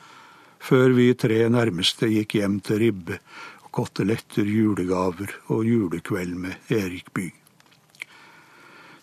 før 0.60 0.94
vi 0.98 1.14
tre 1.18 1.42
nærmeste 1.50 2.10
gikk 2.12 2.38
hjem 2.40 2.60
til 2.66 2.82
ribbe 2.84 3.20
og 3.64 3.72
koteletter, 3.80 4.46
julegaver 4.46 5.34
og 5.50 5.66
julekveld 5.66 6.36
med 6.46 6.72
Erik 6.74 7.14
Bye. 7.14 7.36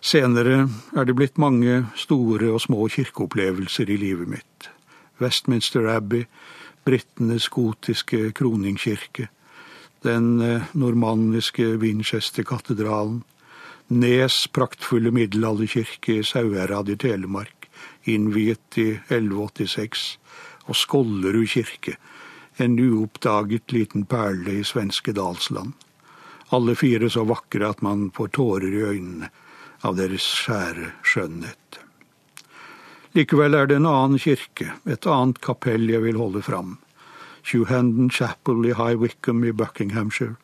Senere 0.01 0.69
er 0.95 1.07
det 1.07 1.17
blitt 1.19 1.39
mange 1.43 1.81
store 1.99 2.53
og 2.55 2.61
små 2.63 2.87
kirkeopplevelser 2.93 3.91
i 3.91 3.97
livet 3.99 4.29
mitt. 4.31 4.69
Westminster 5.19 5.89
Abbey, 5.91 6.27
britenes 6.87 7.49
gotiske 7.51 8.31
kroningskirke, 8.37 9.27
den 10.07 10.41
eh, 10.45 10.69
normanniske 10.75 11.73
Winchester-katedralen, 11.83 13.25
Nes 13.89 14.49
praktfulle 14.51 15.13
middelalderkirke 15.15 16.17
i 16.19 16.23
Sauherad 16.27 16.89
i 16.91 16.97
Telemark, 16.99 17.69
innviet 18.11 18.79
i 18.83 18.89
1186, 18.99 20.19
og 20.67 20.77
Skollerud 20.77 21.47
kirke, 21.51 21.97
en 22.57 22.79
uoppdaget 22.81 23.73
liten 23.73 24.07
perle 24.09 24.61
i 24.61 24.65
svenske 24.65 25.13
Dalsland. 25.13 25.75
Alle 26.55 26.77
fire 26.79 27.11
så 27.11 27.25
vakre 27.27 27.69
at 27.69 27.83
man 27.83 28.11
får 28.15 28.33
tårer 28.39 28.73
i 28.73 28.85
øynene 28.93 29.31
av 29.85 29.99
deres 29.99 30.25
skjære 30.41 30.93
skjønnhet. 31.05 31.81
Likevel 33.17 33.55
er 33.57 33.69
det 33.69 33.79
en 33.81 33.89
annen 33.89 34.21
kirke, 34.21 34.73
et 34.85 35.07
annet 35.09 35.41
kapell 35.45 35.89
jeg 35.91 36.05
vil 36.05 36.19
holde 36.21 36.43
fram. 36.45 36.77
Hughandon 37.47 38.11
Chapel 38.11 38.67
i 38.67 38.75
High 38.75 39.01
Wickham 39.01 39.45
i 39.45 39.53
Buckinghamshire. 39.53 40.37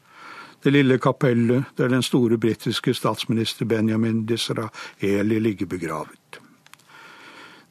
Det 0.63 0.71
lille 0.71 0.99
kapellet 1.03 1.65
der 1.77 1.91
den 1.91 2.03
store 2.07 2.39
britiske 2.39 2.95
statsminister 2.95 3.67
Benjamin 3.67 4.27
Disraeli 4.27 5.41
ligger 5.41 5.67
begravet. 5.67 6.22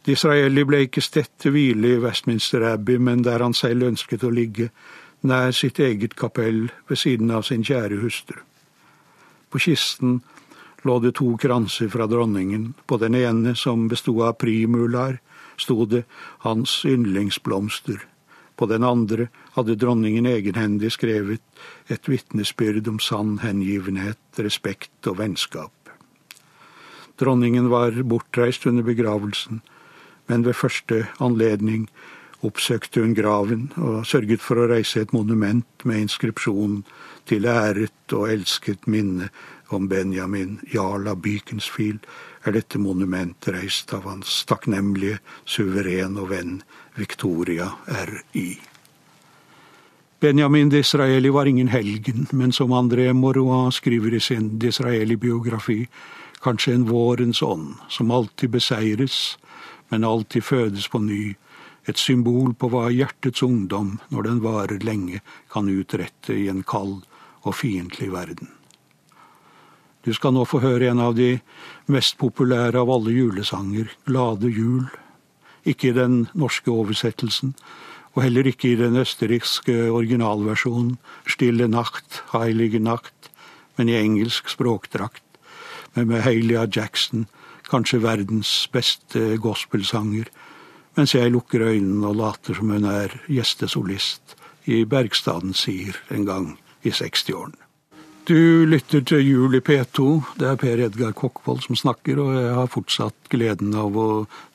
Disraeli 0.06 0.64
ble 0.66 0.86
ikke 0.88 1.02
stedt 1.06 1.36
til 1.44 1.54
hvile 1.54 1.94
i 1.94 2.00
Westminster 2.02 2.64
Abbey, 2.72 2.98
men 2.98 3.22
der 3.22 3.44
han 3.44 3.54
selv 3.54 3.86
ønsket 3.92 4.24
å 4.26 4.32
ligge, 4.34 4.72
nær 5.22 5.54
sitt 5.54 5.80
eget 5.80 6.16
kapell 6.18 6.72
ved 6.90 6.98
siden 6.98 7.30
av 7.30 7.46
sin 7.46 7.62
kjære 7.62 8.00
hustru. 8.02 8.40
På 9.52 9.62
kisten 9.62 10.22
lå 10.88 10.96
det 11.04 11.14
to 11.20 11.36
kranser 11.38 11.92
fra 11.94 12.08
dronningen. 12.10 12.72
På 12.90 12.98
den 12.98 13.14
ene, 13.20 13.54
som 13.56 13.86
bestod 13.92 14.24
av 14.26 14.40
primular, 14.42 15.20
sto 15.62 15.86
det 15.86 16.08
hans 16.48 16.80
yndlingsblomster, 16.86 18.00
på 18.58 18.68
den 18.70 18.84
andre 18.86 19.28
hadde 19.56 19.78
dronningen 19.78 20.26
egenhendig 20.30 20.92
skrevet 20.94 21.42
et 21.90 22.10
vitnesbyrd 22.10 22.90
om 22.90 23.00
sann 23.02 23.40
hengivenhet, 23.42 24.22
respekt 24.38 25.10
og 25.10 25.18
vennskap. 25.22 25.74
Dronningen 27.22 27.70
var 27.70 27.98
bortreist 28.06 28.66
under 28.70 28.86
begravelsen, 28.86 29.62
men 30.32 30.48
ved 30.48 30.56
første 30.56 31.04
anledning 31.20 31.90
oppsøkte 32.48 33.04
hun 33.04 33.14
graven 33.18 33.68
og 33.78 34.06
sørget 34.08 34.42
for 34.42 34.62
å 34.62 34.70
reise 34.72 35.04
et 35.04 35.14
monument 35.14 35.86
med 35.86 36.08
inskripsjon 36.08 36.82
til 37.30 37.46
æret 37.46 38.16
og 38.18 38.32
elsket 38.32 38.88
minne 38.90 39.30
om 39.72 39.88
Benjamin 39.92 40.58
Jarl 40.74 41.08
av 41.12 41.22
Beaconsfield, 41.24 42.08
er 42.44 42.56
dette 42.58 42.80
monument 42.82 43.48
reist 43.54 43.94
av 43.94 44.08
hans 44.10 44.42
takknemlige, 44.50 45.20
suveren 45.46 46.18
og 46.20 46.32
venn 46.34 46.58
Victoria 46.98 47.70
R.I. 47.88 48.50
Benjamin 50.22 50.70
Disraeli 50.70 51.32
var 51.34 51.50
ingen 51.50 51.72
helgen, 51.72 52.28
men 52.32 52.52
som 52.54 52.74
André 52.78 53.08
Morois 53.14 53.80
skriver 53.80 54.18
i 54.18 54.20
sin 54.22 54.58
Disraeli-biografi, 54.62 55.86
kanskje 56.42 56.76
en 56.76 56.90
vårens 56.90 57.42
ånd, 57.42 57.78
som 57.90 58.12
alltid 58.12 58.54
beseires, 58.54 59.38
men 59.92 60.08
alltid 60.08 60.44
fødes 60.48 60.88
på 60.90 61.02
ny, 61.04 61.36
et 61.90 61.98
symbol 61.98 62.54
på 62.54 62.70
hva 62.72 62.88
hjertets 62.94 63.44
ungdom, 63.44 63.98
når 64.14 64.28
den 64.28 64.42
varer 64.44 64.84
lenge, 64.86 65.22
kan 65.52 65.70
utrette 65.70 66.36
i 66.38 66.48
en 66.52 66.64
kald 66.64 67.02
og 67.42 67.56
fiendtlig 67.58 68.12
verden. 68.14 68.50
Du 70.06 70.14
skal 70.18 70.34
nå 70.34 70.48
få 70.50 70.62
høre 70.64 70.90
en 70.90 71.02
av 71.02 71.14
de 71.18 71.36
mest 71.92 72.18
populære 72.22 72.80
av 72.82 72.90
alle 72.90 73.14
julesanger, 73.14 73.92
Glade 74.08 74.50
jul, 74.50 74.88
ikke 75.66 75.92
i 75.92 75.98
den 75.98 76.24
norske 76.34 76.72
oversettelsen, 76.74 77.54
og 78.16 78.24
heller 78.26 78.48
ikke 78.50 78.72
i 78.72 78.80
den 78.80 78.98
østerrikske 79.00 79.92
originalversjonen 79.94 80.98
Stille 81.30 81.68
nacht, 81.70 82.24
heilige 82.34 82.82
nacht, 82.82 83.30
men 83.78 83.90
i 83.90 84.00
engelsk 84.00 84.50
språkdrakt, 84.52 85.24
med 85.94 86.08
Mahalia 86.08 86.66
Jackson, 86.66 87.28
kanskje 87.72 88.02
verdens 88.04 88.52
beste 88.74 89.38
gospelsanger, 89.42 90.28
mens 90.98 91.16
jeg 91.16 91.32
lukker 91.32 91.64
øynene 91.72 92.12
og 92.12 92.20
later 92.20 92.58
som 92.58 92.74
hun 92.74 92.88
er 92.92 93.16
gjestesolist 93.32 94.36
i 94.70 94.84
Bergstaden 94.86 95.56
sier 95.58 95.98
en 96.12 96.28
gang 96.28 96.48
i 96.84 96.92
60-årene. 96.92 97.58
Du 98.30 98.68
lytter 98.70 99.02
til 99.02 99.24
Jul 99.26 99.58
i 99.58 99.64
P2. 99.66 100.04
Det 100.38 100.46
er 100.46 100.60
Per 100.62 100.82
Edgar 100.86 101.14
Kokkvold 101.18 101.64
som 101.66 101.78
snakker, 101.80 102.20
og 102.22 102.36
jeg 102.38 102.54
har 102.54 102.70
fortsatt 102.70 103.32
gleden 103.34 103.74
av 103.74 103.98
å 103.98 104.10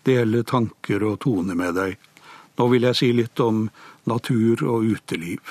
dele 0.06 0.44
tanker 0.46 1.02
og 1.02 1.18
tone 1.24 1.56
med 1.58 1.74
deg. 1.74 1.96
Nå 2.56 2.68
vil 2.70 2.86
jeg 2.86 2.98
si 3.00 3.10
litt 3.12 3.42
om 3.42 3.66
natur 4.06 4.62
og 4.70 4.86
uteliv. 4.86 5.50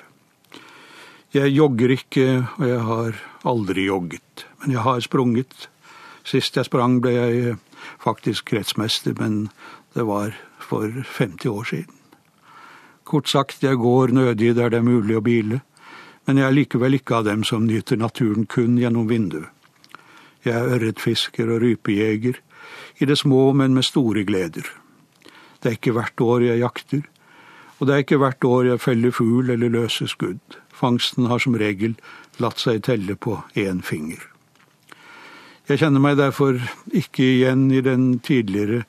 Jeg 1.35 1.51
jogger 1.51 1.91
ikke, 1.97 2.27
og 2.55 2.65
jeg 2.69 2.83
har 2.87 3.19
aldri 3.51 3.89
jogget. 3.89 4.45
Men 4.61 4.77
jeg 4.77 4.85
har 4.87 5.03
sprunget. 5.03 5.67
Sist 6.25 6.57
jeg 6.57 6.65
sprang, 6.65 6.99
ble 7.01 7.13
jeg 7.13 7.55
faktisk 8.01 8.49
kretsmester, 8.49 9.13
men 9.19 9.49
det 9.93 10.07
var 10.07 10.33
for 10.59 10.89
50 10.89 11.49
år 11.51 11.63
siden. 11.69 12.01
Kort 13.05 13.29
sagt, 13.29 13.63
jeg 13.63 13.77
går 13.77 14.15
nødig 14.17 14.55
der 14.57 14.73
det 14.73 14.81
er 14.81 14.87
mulig 14.87 15.17
å 15.17 15.25
bile 15.25 15.61
men 16.25 16.41
jeg 16.41 16.47
er 16.47 16.57
likevel 16.57 16.97
ikke 16.97 17.19
av 17.19 17.27
dem 17.27 17.43
som 17.45 17.65
nyter 17.69 17.99
naturen 18.01 18.47
kun 18.49 18.79
gjennom 18.81 19.07
vinduet. 19.09 19.51
Jeg 20.45 20.57
er 20.57 20.75
ørretfisker 20.77 21.49
og 21.49 21.63
rypejeger, 21.63 22.41
i 22.97 23.05
det 23.05 23.17
små, 23.17 23.51
men 23.53 23.73
med 23.73 23.85
store 23.85 24.23
gleder. 24.25 24.65
Det 25.61 25.69
er 25.69 25.77
ikke 25.77 25.95
hvert 25.97 26.21
år 26.21 26.45
jeg 26.45 26.61
jakter, 26.61 27.01
og 27.77 27.87
det 27.87 27.93
er 27.93 28.05
ikke 28.05 28.21
hvert 28.21 28.45
år 28.45 28.69
jeg 28.69 28.81
feller 28.81 29.13
fugl 29.13 29.49
eller 29.53 29.73
løser 29.73 30.09
skudd. 30.09 30.59
Fangsten 30.73 31.29
har 31.29 31.41
som 31.41 31.57
regel 31.57 31.97
latt 32.41 32.61
seg 32.61 32.85
telle 32.85 33.17
på 33.17 33.39
én 33.57 33.81
finger. 33.85 34.21
Jeg 35.65 35.79
kjenner 35.81 35.97
meg 35.97 36.19
derfor 36.19 36.59
ikke 36.93 37.23
igjen 37.25 37.71
i 37.73 37.79
den 37.81 38.19
tidligere 38.21 38.83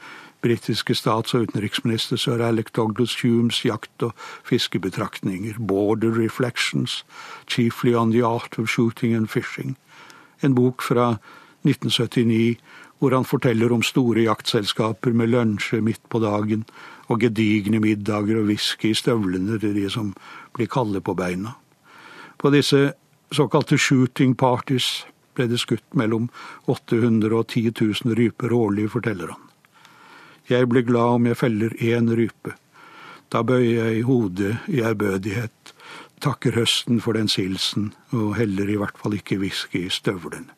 britiske 0.44 0.92
stats- 0.94 1.32
og 1.34 1.46
utenriksminister 1.48 2.20
sir 2.20 2.42
Alec 2.44 2.68
Douglas 2.76 3.14
Humes 3.22 3.62
jakt- 3.64 4.02
og 4.04 4.12
fiskebetraktninger, 4.44 5.56
Border 5.58 6.12
Reflections, 6.12 7.04
Chiefly 7.48 7.94
on 7.94 8.12
the 8.12 8.20
Art 8.24 8.58
of 8.58 8.68
Shooting 8.68 9.14
and 9.16 9.28
Fishing, 9.28 9.76
en 10.42 10.54
bok 10.54 10.82
fra 10.82 11.16
1979 11.64 12.60
hvor 12.98 13.14
han 13.14 13.24
forteller 13.24 13.72
om 13.72 13.82
store 13.82 14.28
jaktselskaper 14.28 15.12
med 15.12 15.32
lunsjer 15.32 15.80
midt 15.80 16.04
på 16.08 16.20
dagen 16.20 16.64
og 17.08 17.20
gedigne 17.20 17.80
middager 17.80 18.36
og 18.36 18.48
whisky 18.52 18.92
i 18.92 18.94
støvlene 18.94 19.58
til 19.58 19.74
de 19.74 19.88
som 19.90 20.14
blir 20.52 20.68
kalde 20.68 21.00
på 21.00 21.14
beina. 21.14 21.56
På 22.38 22.50
disse 22.50 22.92
såkalte 23.32 23.78
shooting 23.78 24.36
parties 24.36 25.06
ble 25.36 25.48
det 25.50 25.60
skutt 25.62 25.86
mellom 25.94 26.30
800 26.66 27.36
og 27.36 27.46
10 27.46 27.72
000 27.80 28.16
ryper 28.18 28.54
årlig, 28.56 28.90
forteller 28.96 29.34
han. 29.34 29.42
Jeg 30.48 30.68
blir 30.70 30.86
glad 30.86 31.20
om 31.20 31.26
jeg 31.26 31.38
feller 31.40 31.72
én 31.82 32.10
rype. 32.14 32.54
Da 33.32 33.42
bøyer 33.42 33.90
jeg 33.90 34.04
hodet 34.06 34.52
i 34.70 34.82
ærbødighet, 34.86 35.72
takker 36.22 36.54
høsten 36.54 37.00
for 37.02 37.18
den 37.18 37.28
silsen, 37.28 37.90
og 38.14 38.36
heller 38.38 38.70
i 38.70 38.78
hvert 38.78 38.98
fall 38.98 39.16
ikke 39.18 39.40
whisky 39.42 39.86
i 39.86 39.90
støvlene. 39.90 40.54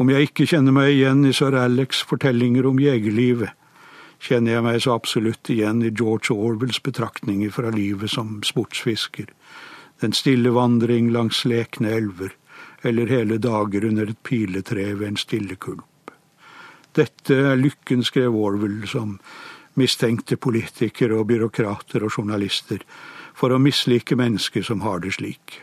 Om 0.00 0.08
jeg 0.08 0.30
ikke 0.30 0.46
kjenner 0.48 0.72
meg 0.72 0.94
igjen 0.94 1.26
i 1.28 1.32
sir 1.36 1.52
Alex' 1.60 2.04
fortellinger 2.08 2.68
om 2.68 2.78
jegerlivet, 2.80 3.52
kjenner 4.20 4.54
jeg 4.54 4.64
meg 4.64 4.78
så 4.84 4.94
absolutt 4.94 5.50
igjen 5.52 5.82
i 5.84 5.92
George 5.92 6.32
Orwells 6.32 6.80
betraktninger 6.84 7.52
fra 7.52 7.72
livet 7.72 8.12
som 8.12 8.38
sportsfisker, 8.44 9.28
den 10.00 10.16
stille 10.16 10.52
vandring 10.56 11.10
langs 11.12 11.42
lekne 11.48 11.92
elver, 11.96 12.32
eller 12.82 13.06
hele 13.06 13.38
dager 13.38 13.84
under 13.84 14.10
et 14.10 14.22
piletre 14.22 14.92
ved 14.94 15.08
en 15.08 15.20
stille 15.20 15.56
kulp. 15.56 16.12
Dette 16.96 17.34
er 17.34 17.58
lykken, 17.60 18.04
skrev 18.04 18.34
Orwell, 18.34 18.86
som 18.88 19.18
mistenkte 19.78 20.36
politikere 20.36 21.20
og 21.20 21.28
byråkrater 21.30 22.02
og 22.04 22.16
journalister 22.16 22.82
for 23.36 23.54
å 23.54 23.60
mislike 23.62 24.16
mennesker 24.18 24.64
som 24.66 24.82
har 24.84 25.04
det 25.04 25.14
slik. 25.18 25.60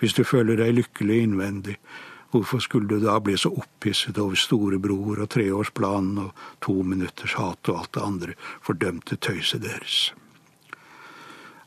Hvis 0.00 0.14
du 0.14 0.22
føler 0.28 0.60
deg 0.60 0.76
lykkelig 0.76 1.22
innvendig, 1.24 1.78
hvorfor 2.30 2.60
skulle 2.62 2.88
du 2.88 3.00
da 3.00 3.16
bli 3.20 3.36
så 3.40 3.50
opphisset 3.56 4.18
over 4.20 4.38
storebror 4.38 5.24
og 5.24 5.32
treårsplanen 5.32 6.20
og 6.26 6.46
to 6.64 6.78
minutters 6.84 7.36
hat 7.40 7.72
og 7.72 7.82
alt 7.82 7.96
det 7.96 8.06
andre 8.06 8.38
fordømte 8.66 9.16
tøyset 9.16 9.64
deres? 9.64 10.12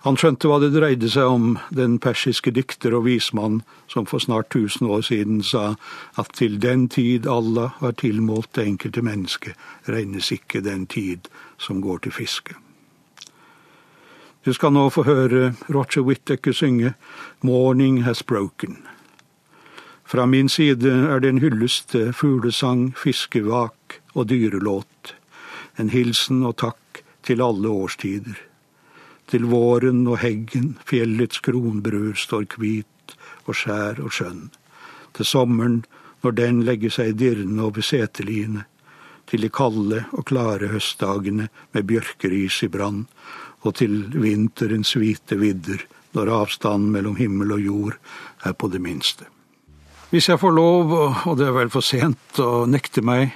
Han 0.08 0.16
skjønte 0.16 0.48
hva 0.48 0.62
det 0.64 0.70
dreide 0.72 1.10
seg 1.12 1.28
om, 1.28 1.48
den 1.76 1.98
persiske 2.00 2.54
dikter 2.56 2.94
og 2.96 3.04
vismann 3.10 3.60
som 3.92 4.06
for 4.08 4.24
snart 4.24 4.48
tusen 4.54 4.88
år 4.88 5.04
siden 5.10 5.42
sa 5.44 5.74
at 6.16 6.32
til 6.40 6.56
den 6.64 6.88
tid 6.88 7.28
Allah 7.28 7.76
har 7.82 7.98
tilmålt 8.00 8.54
det 8.56 8.64
enkelte 8.64 9.04
mennesket, 9.04 9.60
regnes 9.92 10.32
ikke 10.32 10.64
den 10.64 10.88
tid 10.88 11.28
som 11.60 11.84
går 11.84 12.06
til 12.08 12.16
fiske. 12.16 12.56
Du 14.48 14.54
skal 14.56 14.72
nå 14.72 14.88
få 14.88 15.04
høre 15.04 15.52
Roger 15.68 16.08
Whittaker 16.08 16.56
synge 16.56 16.94
Morning 17.44 18.06
Has 18.08 18.24
Broken. 18.24 18.80
Fra 20.08 20.26
min 20.26 20.48
side 20.50 20.96
er 21.12 21.20
det 21.20 21.36
en 21.36 21.44
hyllest 21.44 21.92
til 21.92 22.14
fuglesang, 22.16 22.94
fiskevak 22.96 24.00
og 24.16 24.30
dyrelåt, 24.32 25.16
en 25.78 25.92
hilsen 25.92 26.46
og 26.48 26.56
takk 26.64 27.04
til 27.28 27.44
alle 27.44 27.68
årstider. 27.68 28.49
Til 29.30 29.46
våren 29.46 30.08
og 30.10 30.20
heggen, 30.24 30.74
fjellets 30.90 31.42
kronbrur, 31.46 32.16
står 32.18 32.48
hvit 32.58 33.14
og 33.46 33.58
skjær 33.58 34.02
og 34.02 34.14
skjønn. 34.14 34.48
Til 35.14 35.26
sommeren, 35.26 35.84
når 36.24 36.36
den 36.38 36.64
legger 36.66 36.94
seg 36.94 37.18
dirrende 37.20 37.64
over 37.68 37.86
seteliene. 37.86 38.66
Til 39.30 39.46
de 39.46 39.52
kalde 39.54 40.04
og 40.18 40.26
klare 40.32 40.72
høstdagene 40.72 41.50
med 41.76 41.88
bjørkeris 41.90 42.64
i 42.66 42.72
brann. 42.74 43.06
Og 43.62 43.76
til 43.78 44.08
vinterens 44.16 44.96
hvite 44.98 45.38
vidder, 45.38 45.84
når 46.18 46.32
avstanden 46.34 46.90
mellom 46.96 47.20
himmel 47.20 47.54
og 47.54 47.62
jord 47.62 48.00
er 48.48 48.56
på 48.58 48.72
det 48.74 48.82
minste. 48.82 49.28
Hvis 50.10 50.32
jeg 50.32 50.42
får 50.42 50.56
lov, 50.58 50.94
og 51.30 51.38
det 51.38 51.46
er 51.46 51.54
vel 51.54 51.70
for 51.70 51.86
sent 51.86 52.40
å 52.42 52.66
nekte 52.66 53.04
meg, 53.06 53.36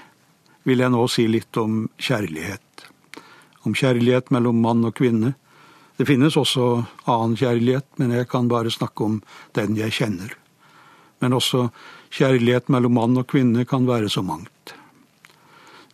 vil 0.66 0.82
jeg 0.82 0.90
nå 0.90 1.04
si 1.12 1.28
litt 1.30 1.54
om 1.62 1.84
kjærlighet. 2.02 2.88
Om 3.68 3.76
kjærlighet 3.78 4.32
mellom 4.34 4.58
mann 4.64 4.82
og 4.88 4.96
kvinne, 4.98 5.36
det 5.98 6.08
finnes 6.10 6.38
også 6.38 6.86
annen 7.06 7.36
kjærlighet, 7.38 7.86
men 8.02 8.16
jeg 8.16 8.30
kan 8.32 8.48
bare 8.50 8.72
snakke 8.74 9.06
om 9.06 9.20
den 9.54 9.76
jeg 9.78 9.94
kjenner. 9.94 10.34
Men 11.22 11.38
også 11.38 11.68
kjærlighet 12.14 12.72
mellom 12.74 12.98
mann 12.98 13.20
og 13.22 13.28
kvinne 13.30 13.66
kan 13.70 13.86
være 13.88 14.10
så 14.10 14.24
mangt. 14.26 14.74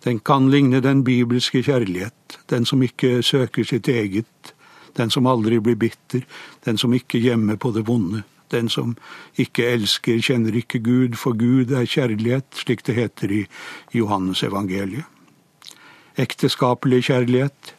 Den 0.03 0.21
kan 0.23 0.47
ligne 0.51 0.79
den 0.79 1.03
bibelske 1.03 1.61
kjærlighet, 1.63 2.39
den 2.47 2.65
som 2.65 2.83
ikke 2.83 3.19
søker 3.23 3.67
sitt 3.67 3.87
eget, 3.91 4.53
den 4.95 5.11
som 5.11 5.27
aldri 5.27 5.59
blir 5.59 5.75
bitter, 5.75 6.23
den 6.65 6.79
som 6.79 6.93
ikke 6.95 7.19
gjemmer 7.19 7.59
på 7.59 7.73
det 7.75 7.83
vonde, 7.87 8.23
den 8.49 8.69
som 8.71 8.95
ikke 9.37 9.67
elsker, 9.75 10.21
kjenner 10.23 10.55
ikke 10.55 10.79
Gud, 10.83 11.17
for 11.19 11.37
Gud 11.37 11.75
er 11.75 11.85
kjærlighet, 11.85 12.47
slik 12.55 12.85
det 12.87 12.95
heter 12.97 13.31
i 13.31 13.41
Johannes 13.93 14.41
evangeliet. 14.47 15.05
Ekteskapelig 16.19 17.03
kjærlighet, 17.11 17.75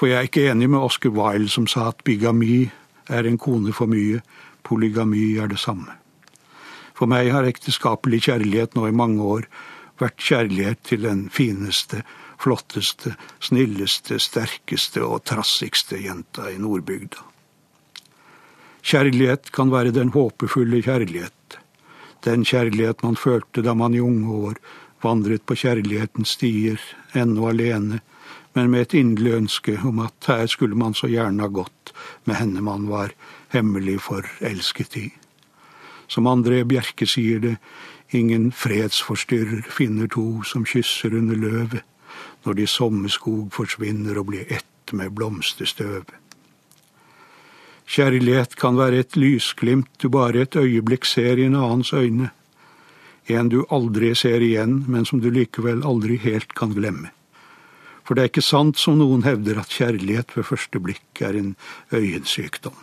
for 0.00 0.08
jeg 0.08 0.16
er 0.16 0.28
ikke 0.30 0.46
enig 0.48 0.70
med 0.72 0.80
Oscar 0.80 1.12
Wilde 1.12 1.52
som 1.52 1.66
sa 1.68 1.90
at 1.90 1.98
bigami 2.08 2.70
er 3.12 3.26
en 3.28 3.36
kone 3.36 3.74
for 3.76 3.90
mye, 3.90 4.22
polygami 4.64 5.34
er 5.36 5.50
det 5.52 5.58
samme. 5.60 5.92
For 6.96 7.04
meg 7.04 7.28
har 7.34 7.44
ekteskapelig 7.44 8.22
kjærlighet 8.24 8.78
nå 8.78 8.86
i 8.88 8.96
mange 8.96 9.20
år 9.20 9.44
vært 10.00 10.16
kjærlighet 10.24 10.80
til 10.88 11.04
den 11.04 11.26
fineste, 11.28 12.00
flotteste, 12.40 13.12
snilleste, 13.44 14.16
sterkeste 14.24 15.04
og 15.04 15.26
trassigste 15.28 16.00
jenta 16.00 16.48
i 16.48 16.56
nordbygda. 16.56 17.20
Kjærlighet 18.80 19.52
kan 19.52 19.68
være 19.68 19.92
den 19.92 20.16
håpefulle 20.16 20.80
kjærlighet, 20.80 21.60
den 22.24 22.48
kjærlighet 22.48 23.04
man 23.04 23.20
følte 23.20 23.60
da 23.60 23.76
man 23.76 23.92
i 23.92 24.00
unge 24.00 24.32
år 24.48 24.56
vandret 25.04 25.44
på 25.44 25.60
kjærlighetens 25.60 26.38
stier, 26.40 26.80
ennå 27.12 27.52
alene, 27.52 28.00
men 28.52 28.70
med 28.70 28.80
et 28.82 28.94
inderlig 28.98 29.32
ønske 29.36 29.76
om 29.86 30.00
at 30.02 30.26
her 30.28 30.46
skulle 30.50 30.78
man 30.78 30.94
så 30.94 31.10
gjerne 31.10 31.44
ha 31.44 31.50
gått 31.52 31.92
med 32.24 32.40
henne 32.40 32.62
man 32.66 32.88
var 32.90 33.14
hemmelig 33.54 34.00
forelsket 34.06 34.96
i. 34.96 35.06
Som 36.10 36.26
André 36.26 36.64
Bjerke 36.66 37.06
sier 37.06 37.38
det, 37.42 37.56
ingen 38.10 38.50
fredsforstyrrer 38.52 39.68
finner 39.70 40.10
to 40.10 40.42
som 40.42 40.66
kysser 40.66 41.14
under 41.14 41.38
løvet, 41.38 41.84
når 42.44 42.58
de 42.58 42.66
sommerskog 42.66 43.52
forsvinner 43.54 44.18
og 44.18 44.32
blir 44.32 44.50
ett 44.50 44.94
med 44.96 45.14
blomsterstøv. 45.14 46.10
Kjærlighet 47.90 48.56
kan 48.58 48.78
være 48.78 49.04
et 49.04 49.16
lysglimt 49.18 49.90
du 50.02 50.08
bare 50.10 50.44
et 50.44 50.56
øyeblikk 50.56 51.06
ser 51.06 51.38
i 51.38 51.46
en 51.46 51.58
annens 51.58 51.92
øyne, 51.92 52.30
en 53.30 53.48
du 53.50 53.62
aldri 53.70 54.14
ser 54.14 54.42
igjen, 54.42 54.84
men 54.88 55.04
som 55.06 55.20
du 55.22 55.30
likevel 55.30 55.84
aldri 55.86 56.16
helt 56.18 56.54
kan 56.58 56.74
glemme. 56.74 57.10
For 58.10 58.18
det 58.18 58.24
er 58.24 58.30
ikke 58.32 58.42
sant 58.42 58.74
som 58.74 58.96
noen 58.98 59.20
hevder 59.22 59.60
at 59.60 59.70
kjærlighet 59.70 60.32
ved 60.34 60.42
første 60.48 60.80
blikk 60.82 61.20
er 61.22 61.36
en 61.38 61.52
øyensykdom. 61.94 62.74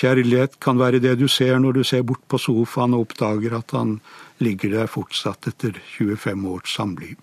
Kjærlighet 0.00 0.54
kan 0.64 0.78
være 0.80 1.02
det 1.04 1.18
du 1.20 1.26
ser 1.28 1.58
når 1.60 1.76
du 1.76 1.82
ser 1.84 2.06
bort 2.08 2.22
på 2.24 2.40
sofaen 2.40 2.96
og 2.96 3.04
oppdager 3.04 3.58
at 3.58 3.74
han 3.76 3.98
ligger 4.40 4.72
der 4.72 4.88
fortsatt 4.88 5.50
etter 5.52 5.76
25 5.98 6.48
års 6.48 6.72
samliv. 6.72 7.20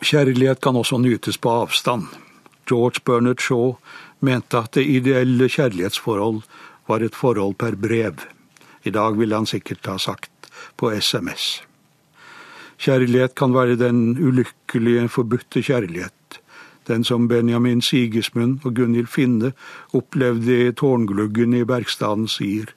Kjærlighet 0.00 0.62
kan 0.64 0.80
også 0.80 1.02
nytes 1.04 1.36
på 1.36 1.52
avstand. 1.52 2.08
George 2.64 3.04
Bernard 3.04 3.44
Shaw 3.44 3.76
mente 4.24 4.64
at 4.64 4.72
det 4.80 4.86
ideelle 4.88 5.50
kjærlighetsforhold 5.52 6.40
var 6.88 7.04
et 7.04 7.20
forhold 7.20 7.60
per 7.60 7.76
brev. 7.76 8.24
I 8.88 8.90
dag 8.90 9.20
ville 9.20 9.36
han 9.36 9.52
sikkert 9.52 9.84
ha 9.92 10.00
sagt 10.00 10.48
på 10.80 10.96
SMS. 10.96 11.60
Kjærlighet 12.84 13.32
kan 13.32 13.54
være 13.54 13.78
den 13.80 14.10
ulykkelige, 14.20 15.08
forbudte 15.08 15.62
kjærlighet, 15.64 16.40
den 16.84 17.04
som 17.04 17.28
Benjamin 17.28 17.80
Sigismund 17.80 18.58
og 18.64 18.74
Gunhild 18.76 19.06
Finne 19.08 19.54
opplevde 19.96 20.58
i 20.66 20.72
tårngluggen 20.76 21.54
i 21.56 21.62
Bergstaden 21.64 22.26
sier, 22.28 22.68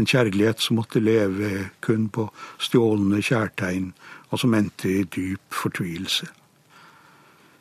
en 0.00 0.08
kjærlighet 0.10 0.64
som 0.64 0.80
måtte 0.80 0.98
leve 0.98 1.68
kun 1.78 2.08
på 2.10 2.24
stjålne 2.58 3.20
kjærtegn, 3.22 3.92
og 4.34 4.42
som 4.42 4.56
endte 4.58 4.90
i 4.90 5.04
dyp 5.04 5.54
fortvilelse. 5.54 6.26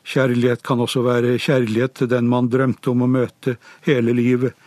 Kjærlighet 0.05 0.63
kan 0.65 0.81
også 0.81 1.03
være 1.05 1.35
kjærlighet 1.37 1.93
til 1.99 2.09
den 2.09 2.25
man 2.31 2.49
drømte 2.49 2.95
om 2.95 3.03
å 3.05 3.11
møte 3.19 3.59
hele 3.85 4.15
livet, 4.17 4.57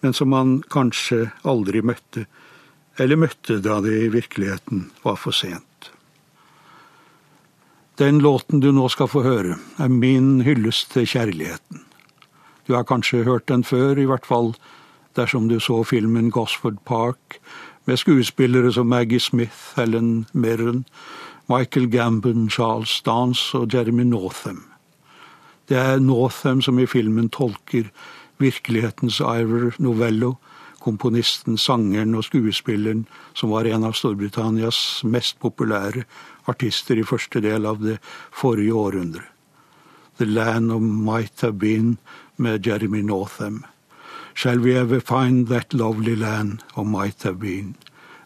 men 0.00 0.16
som 0.16 0.32
man 0.32 0.56
kanskje 0.72 1.26
aldri 1.44 1.84
møtte, 1.84 2.24
eller 2.96 3.20
møtte 3.20 3.58
da 3.60 3.76
det 3.84 3.98
i 4.06 4.08
virkeligheten 4.16 4.86
var 5.04 5.20
for 5.20 5.36
sent. 5.36 5.68
Den 8.02 8.18
låten 8.18 8.60
du 8.60 8.72
nå 8.74 8.88
skal 8.90 9.06
få 9.06 9.20
høre, 9.22 9.54
er 9.78 9.90
min 9.94 10.40
hyllest 10.42 10.88
til 10.90 11.04
kjærligheten. 11.06 11.84
Du 12.66 12.72
har 12.74 12.82
kanskje 12.82 13.20
hørt 13.22 13.46
den 13.46 13.62
før, 13.62 13.94
i 13.94 14.08
hvert 14.10 14.26
fall 14.26 14.48
dersom 15.14 15.46
du 15.46 15.60
så 15.62 15.84
filmen 15.86 16.32
Gosford 16.34 16.80
Park, 16.84 17.38
med 17.86 18.00
skuespillere 18.02 18.72
som 18.74 18.90
Maggie 18.90 19.20
Smith, 19.20 19.76
Helen 19.76 20.26
Mirren, 20.32 20.82
Michael 21.46 21.86
Gambon, 21.92 22.50
Charles 22.50 23.02
Dance 23.06 23.58
og 23.58 23.70
Jeremy 23.74 24.02
Northam. 24.02 24.64
Det 25.68 25.78
er 25.78 26.02
Northam 26.02 26.62
som 26.62 26.82
i 26.82 26.86
filmen 26.90 27.30
tolker 27.30 27.86
virkelighetens 28.42 29.20
Ivor 29.20 29.78
Novello, 29.78 30.34
komponisten, 30.82 31.58
sangeren 31.58 32.16
og 32.18 32.26
skuespilleren 32.26 33.06
som 33.38 33.54
var 33.54 33.68
en 33.70 33.86
av 33.88 33.94
Storbritannias 33.98 35.02
mest 35.06 35.38
populære 35.42 36.04
artister 36.50 36.98
i 36.98 37.06
første 37.06 37.42
del 37.44 37.66
av 37.66 37.82
det 37.82 37.98
forrige 38.34 38.74
århundret. 38.74 39.28
The 40.18 40.26
Land 40.26 40.70
of 40.70 40.82
Might 40.82 41.40
Have 41.40 41.58
Been 41.58 41.96
med 42.36 42.66
Jeremy 42.66 43.02
Northam. 43.02 43.64
Shall 44.34 44.60
we 44.60 44.76
ever 44.76 45.00
find 45.00 45.48
that 45.48 45.74
lovely 45.74 46.16
land 46.16 46.62
of 46.74 46.86
might 46.86 47.22
have 47.22 47.38
been? 47.40 47.74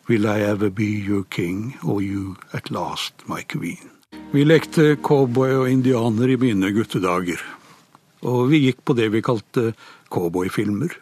Will 0.09 0.27
I 0.27 0.41
ever 0.41 0.71
be 0.71 0.85
your 0.85 1.25
king, 1.25 1.77
or 1.83 2.01
you 2.01 2.37
at 2.53 2.71
last 2.71 3.13
my 3.27 3.43
queen? 3.43 3.91
Vi 4.33 4.45
lekte 4.45 4.97
cowboy 5.03 5.55
og 5.57 5.71
indianer 5.71 6.31
i 6.31 6.37
mine 6.37 6.71
guttedager. 6.75 7.41
Og 8.23 8.51
vi 8.51 8.63
gikk 8.67 8.85
på 8.85 8.95
det 8.99 9.11
vi 9.15 9.23
kalte 9.23 9.73
cowboyfilmer. 10.11 10.95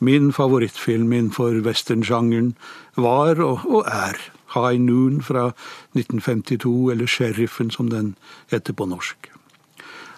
Min 0.00 0.32
favorittfilm 0.32 1.12
innenfor 1.12 1.60
westernsjangeren 1.64 2.54
var 2.96 3.40
og, 3.44 3.66
og 3.68 3.84
er 3.84 4.16
High 4.54 4.80
Noon 4.80 5.20
fra 5.22 5.50
1952, 5.94 6.90
eller 6.92 7.06
Sheriffen 7.06 7.70
som 7.70 7.90
den 7.90 8.14
heter 8.50 8.72
på 8.72 8.88
norsk. 8.88 9.30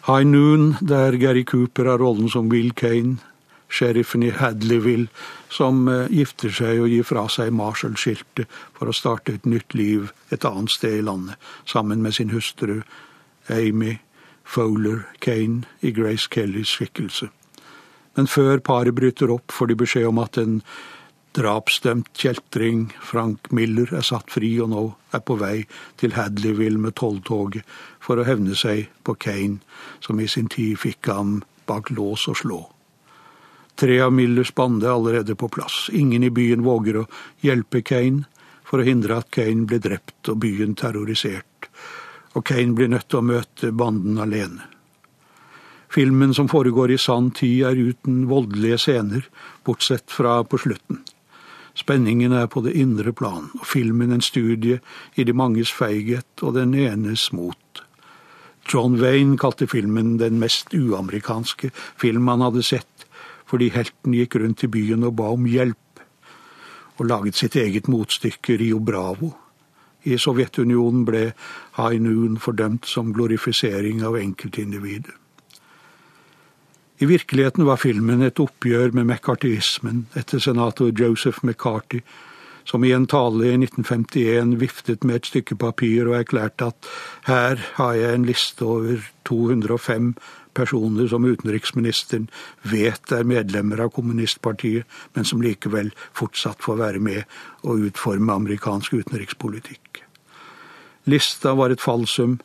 High 0.06 0.26
Noon, 0.26 0.76
der 0.80 1.18
Gary 1.18 1.44
Cooper 1.44 1.90
har 1.90 1.98
rollen 1.98 2.30
som 2.30 2.48
Will 2.48 2.72
Kane, 2.72 3.18
sheriffen 3.72 4.22
i 4.22 4.30
Hadleyville, 4.30 5.08
som 5.48 5.88
eh, 5.88 6.08
gifter 6.12 6.52
seg 6.52 6.82
og 6.82 6.90
gir 6.92 7.06
fra 7.08 7.26
seg 7.32 7.52
Marshall-skiltet 7.56 8.50
for 8.76 8.90
å 8.90 8.96
starte 8.96 9.36
et 9.36 9.46
nytt 9.48 9.74
liv 9.74 10.10
et 10.30 10.44
annet 10.44 10.72
sted 10.72 10.98
i 10.98 11.04
landet, 11.06 11.36
sammen 11.64 12.02
med 12.04 12.16
sin 12.18 12.32
hustru 12.34 12.82
Amy 13.48 13.98
Fowler 14.44 15.06
Kane 15.20 15.64
i 15.80 15.92
Grace 15.94 16.28
Kellys 16.28 16.76
skikkelse. 16.76 17.30
Men 18.16 18.28
før 18.28 18.60
paret 18.60 18.94
bryter 18.94 19.30
opp, 19.32 19.52
får 19.52 19.70
de 19.70 19.78
beskjed 19.84 20.08
om 20.08 20.20
at 20.22 20.36
en 20.40 20.60
drapsdømt 21.32 22.10
kjeltring, 22.18 22.90
Frank 23.00 23.48
Miller, 23.56 23.88
er 23.96 24.04
satt 24.04 24.28
fri 24.32 24.50
og 24.60 24.68
nå 24.72 24.82
er 25.16 25.22
på 25.24 25.38
vei 25.40 25.62
til 26.00 26.12
Hadleyville 26.16 26.80
med 26.80 26.96
tolltoget 27.00 27.64
for 28.04 28.20
å 28.20 28.26
hevne 28.28 28.56
seg 28.58 28.90
på 29.06 29.16
Kane, 29.16 29.62
som 30.04 30.20
i 30.20 30.28
sin 30.28 30.50
tid 30.52 30.76
fikk 30.82 31.08
ham 31.08 31.40
bak 31.68 31.92
lås 31.94 32.26
og 32.28 32.36
slå. 32.42 32.60
Tre 33.80 33.96
av 34.04 34.12
Millers 34.12 34.52
bande 34.54 34.86
er 34.86 34.92
allerede 34.92 35.36
på 35.38 35.48
plass. 35.48 35.86
Ingen 35.92 36.26
i 36.26 36.30
byen 36.30 36.64
våger 36.66 37.00
å 37.00 37.08
hjelpe 37.40 37.80
Kane 37.80 38.26
for 38.68 38.82
å 38.82 38.86
hindre 38.86 39.22
at 39.22 39.30
Kane 39.32 39.64
blir 39.68 39.80
drept 39.80 40.28
og 40.28 40.42
byen 40.44 40.76
terrorisert. 40.76 41.70
Og 42.36 42.44
Kane 42.48 42.76
blir 42.76 42.92
nødt 42.92 43.08
til 43.08 43.22
å 43.22 43.26
møte 43.32 43.72
banden 43.72 44.20
alene. 44.20 44.68
Filmen 45.92 46.34
som 46.34 46.48
foregår 46.48 46.90
i 46.90 46.98
sann 46.98 47.30
tid, 47.36 47.66
er 47.68 47.76
uten 47.76 48.22
voldelige 48.30 48.78
scener, 48.80 49.26
bortsett 49.64 50.08
fra 50.08 50.38
på 50.44 50.56
slutten. 50.62 51.02
Spenningen 51.76 52.32
er 52.32 52.46
på 52.48 52.62
det 52.64 52.72
indre 52.80 53.12
plan, 53.12 53.50
og 53.58 53.66
filmen 53.68 54.12
en 54.12 54.24
studie 54.24 54.78
i 55.20 55.26
de 55.28 55.34
manges 55.36 55.72
feighet 55.72 56.44
og 56.44 56.56
den 56.56 56.72
enes 56.80 57.26
mot. 57.36 57.84
John 58.72 58.96
Wayne 59.02 59.36
kalte 59.36 59.68
filmen 59.68 60.16
den 60.16 60.40
mest 60.40 60.72
uamerikanske 60.72 61.72
film 61.76 62.28
han 62.32 62.44
hadde 62.46 62.64
sett, 62.64 63.06
fordi 63.44 63.68
helten 63.76 64.16
gikk 64.16 64.40
rundt 64.40 64.64
i 64.64 64.72
byen 64.72 65.04
og 65.04 65.18
ba 65.20 65.28
om 65.36 65.44
hjelp, 65.44 66.04
og 66.96 67.08
laget 67.08 67.36
sitt 67.36 67.56
eget 67.60 67.88
motstykke 67.92 68.56
Rio 68.60 68.80
Bravo. 68.80 69.34
I 70.08 70.16
Sovjetunionen 70.16 71.04
ble 71.04 71.26
High 71.76 72.00
Noon 72.00 72.40
fordømt 72.40 72.88
som 72.88 73.12
glorifisering 73.12 74.00
av 74.08 74.16
enkeltindividet. 74.16 75.21
I 77.02 77.06
virkeligheten 77.06 77.64
var 77.66 77.80
filmen 77.82 78.20
et 78.22 78.38
oppgjør 78.38 78.92
med 78.94 79.08
mccarthyismen 79.08 80.04
etter 80.14 80.38
senator 80.38 80.92
Joseph 80.94 81.40
McCarthy, 81.42 81.98
som 82.62 82.84
i 82.86 82.92
en 82.94 83.08
tale 83.10 83.48
i 83.48 83.56
1951 83.56 84.52
viftet 84.60 85.02
med 85.02 85.18
et 85.18 85.26
stykke 85.26 85.56
papir 85.58 86.06
og 86.06 86.20
erklærte 86.20 86.68
at 86.70 86.90
her 87.26 87.64
har 87.80 87.96
jeg 87.98 88.14
en 88.14 88.28
liste 88.28 88.62
over 88.62 89.02
205 89.26 90.12
personer 90.54 91.10
som 91.10 91.26
utenriksministeren 91.26 92.28
vet 92.70 93.10
er 93.10 93.26
medlemmer 93.26 93.82
av 93.82 93.90
kommunistpartiet, 93.96 94.86
men 95.16 95.26
som 95.26 95.42
likevel 95.42 95.90
fortsatt 96.14 96.62
får 96.62 96.78
være 96.84 97.02
med 97.02 97.26
og 97.66 97.88
utforme 97.88 98.38
amerikansk 98.38 98.94
utenrikspolitikk. 99.00 100.04
Lista 101.10 101.56
var 101.58 101.74
et 101.74 101.82
falsum, 101.82 102.38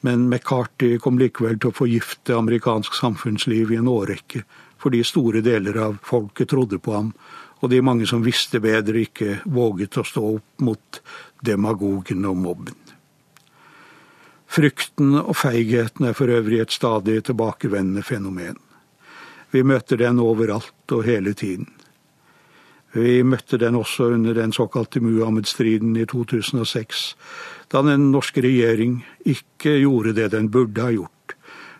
men 0.00 0.28
McCarthy 0.28 0.98
kom 1.02 1.18
likevel 1.18 1.58
til 1.58 1.72
å 1.72 1.76
forgifte 1.76 2.36
amerikansk 2.38 2.94
samfunnsliv 2.94 3.72
i 3.72 3.78
en 3.80 3.90
årrekke, 3.90 4.44
fordi 4.78 5.02
store 5.06 5.42
deler 5.42 5.78
av 5.82 5.96
folket 6.06 6.52
trodde 6.52 6.78
på 6.78 6.94
ham, 6.94 7.12
og 7.58 7.72
de 7.72 7.80
mange 7.82 8.06
som 8.06 8.22
visste 8.22 8.60
bedre, 8.62 9.02
ikke 9.02 9.40
våget 9.50 9.98
å 9.98 10.06
stå 10.06 10.22
opp 10.36 10.62
mot 10.62 11.00
demagogen 11.42 12.26
og 12.30 12.38
mobben. 12.38 12.76
Frykten 14.48 15.18
og 15.18 15.34
feigheten 15.36 16.06
er 16.08 16.14
for 16.16 16.30
øvrig 16.32 16.62
et 16.62 16.72
stadig 16.72 17.18
tilbakevendende 17.26 18.06
fenomen. 18.06 18.56
Vi 19.50 19.64
møter 19.64 20.00
den 20.00 20.20
overalt 20.22 20.94
og 20.94 21.04
hele 21.08 21.34
tiden. 21.36 21.68
Vi 22.96 23.20
møtte 23.22 23.58
den 23.60 23.76
også 23.76 24.12
under 24.14 24.34
den 24.34 24.52
såkalte 24.56 25.02
Muhammed-striden 25.04 25.96
i 26.00 26.06
2006, 26.08 27.04
da 27.68 27.82
den 27.84 28.10
norske 28.14 28.40
regjering 28.40 29.02
ikke 29.28 29.76
gjorde 29.82 30.14
det 30.16 30.30
den 30.32 30.48
burde 30.48 30.86
ha 30.86 30.94
gjort. 30.94 31.12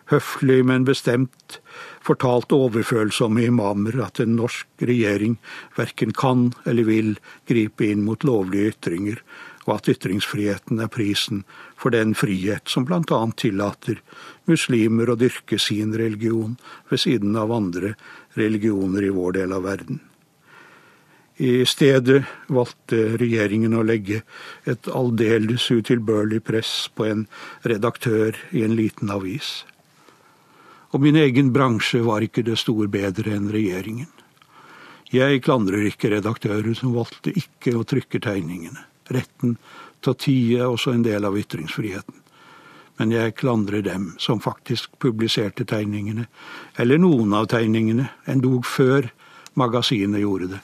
Høflig, 0.09 0.63
men 0.65 0.85
bestemt 0.85 1.59
fortalte 2.05 2.57
overfølsomme 2.57 3.43
imamer 3.45 3.99
at 4.05 4.21
en 4.21 4.35
norsk 4.37 4.81
regjering 4.81 5.37
verken 5.77 6.13
kan 6.17 6.49
eller 6.65 6.87
vil 6.87 7.11
gripe 7.49 7.85
inn 7.85 8.05
mot 8.05 8.25
lovlige 8.25 8.73
ytringer, 8.73 9.21
og 9.67 9.75
at 9.75 9.89
ytringsfriheten 9.93 10.81
er 10.81 10.89
prisen 10.89 11.43
for 11.77 11.93
den 11.93 12.15
frihet 12.17 12.69
som 12.69 12.87
bl.a. 12.89 13.21
tillater 13.37 14.01
muslimer 14.49 15.13
å 15.13 15.17
dyrke 15.19 15.61
sin 15.61 15.93
religion 15.93 16.57
ved 16.89 17.05
siden 17.05 17.37
av 17.37 17.53
andre 17.53 17.93
religioner 18.37 19.05
i 19.05 19.13
vår 19.13 19.41
del 19.41 19.57
av 19.57 19.67
verden. 19.69 20.01
I 21.39 21.63
stedet 21.63 22.25
valgte 22.51 22.97
regjeringen 23.15 23.71
å 23.79 23.83
legge 23.87 24.25
et 24.67 24.87
aldeles 24.91 25.69
utilbørlig 25.71 26.41
press 26.43 26.89
på 26.91 27.05
en 27.07 27.21
redaktør 27.63 28.35
i 28.51 28.65
en 28.65 28.73
liten 28.75 29.07
avis. 29.13 29.61
Og 30.91 30.99
min 31.05 31.15
egen 31.15 31.53
bransje 31.55 32.01
var 32.03 32.25
ikke 32.25 32.43
det 32.43 32.57
store 32.59 32.89
bedre 32.91 33.37
enn 33.37 33.47
regjeringen. 33.53 34.09
Jeg 35.15 35.39
klandrer 35.45 35.85
ikke 35.87 36.11
redaktører 36.11 36.75
som 36.75 36.91
valgte 36.97 37.31
ikke 37.31 37.71
å 37.79 37.85
trykke 37.87 38.19
tegningene. 38.19 38.83
Retten 39.07 39.55
til 40.03 40.11
å 40.11 40.17
tie 40.19 40.57
er 40.59 40.67
også 40.67 40.91
en 40.97 41.05
del 41.07 41.23
av 41.23 41.37
ytringsfriheten. 41.39 42.17
Men 42.99 43.13
jeg 43.15 43.37
klandrer 43.39 43.85
dem 43.85 44.09
som 44.19 44.43
faktisk 44.43 44.99
publiserte 44.99 45.63
tegningene, 45.63 46.27
eller 46.75 46.99
noen 46.99 47.31
av 47.39 47.47
tegningene, 47.55 48.09
endog 48.27 48.67
før 48.67 49.07
magasinet 49.55 50.19
gjorde 50.19 50.51
det, 50.57 50.61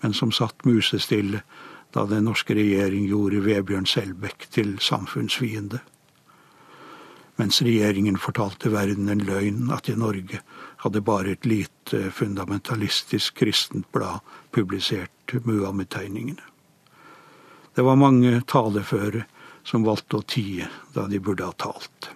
men 0.00 0.14
som 0.14 0.32
satt 0.32 0.64
musestille 0.64 1.42
da 1.94 2.04
den 2.06 2.24
norske 2.24 2.54
regjering 2.54 3.06
gjorde 3.10 3.42
Vebjørn 3.44 3.86
Selbekk 3.86 4.46
til 4.50 4.78
samfunnsfiende. 4.80 5.80
mens 7.40 7.62
regjeringen 7.62 8.18
fortalte 8.20 8.68
verden 8.68 9.08
en 9.08 9.22
løgn 9.24 9.70
at 9.72 9.88
i 9.88 9.94
Norge 9.96 10.42
hadde 10.82 11.00
bare 11.00 11.32
et 11.32 11.46
lite 11.46 12.10
fundamentalistisk 12.12 13.34
kristent 13.34 13.88
blad 13.92 14.20
publisert 14.52 15.32
Muhammed-tegningene. 15.44 16.42
Det 17.74 17.84
var 17.84 17.96
mange 17.96 18.42
taleføre 18.46 19.24
som 19.64 19.86
valgte 19.88 20.20
å 20.20 20.26
tie 20.26 20.68
da 20.92 21.06
de 21.08 21.20
burde 21.20 21.46
ha 21.48 21.56
talt. 21.56 22.10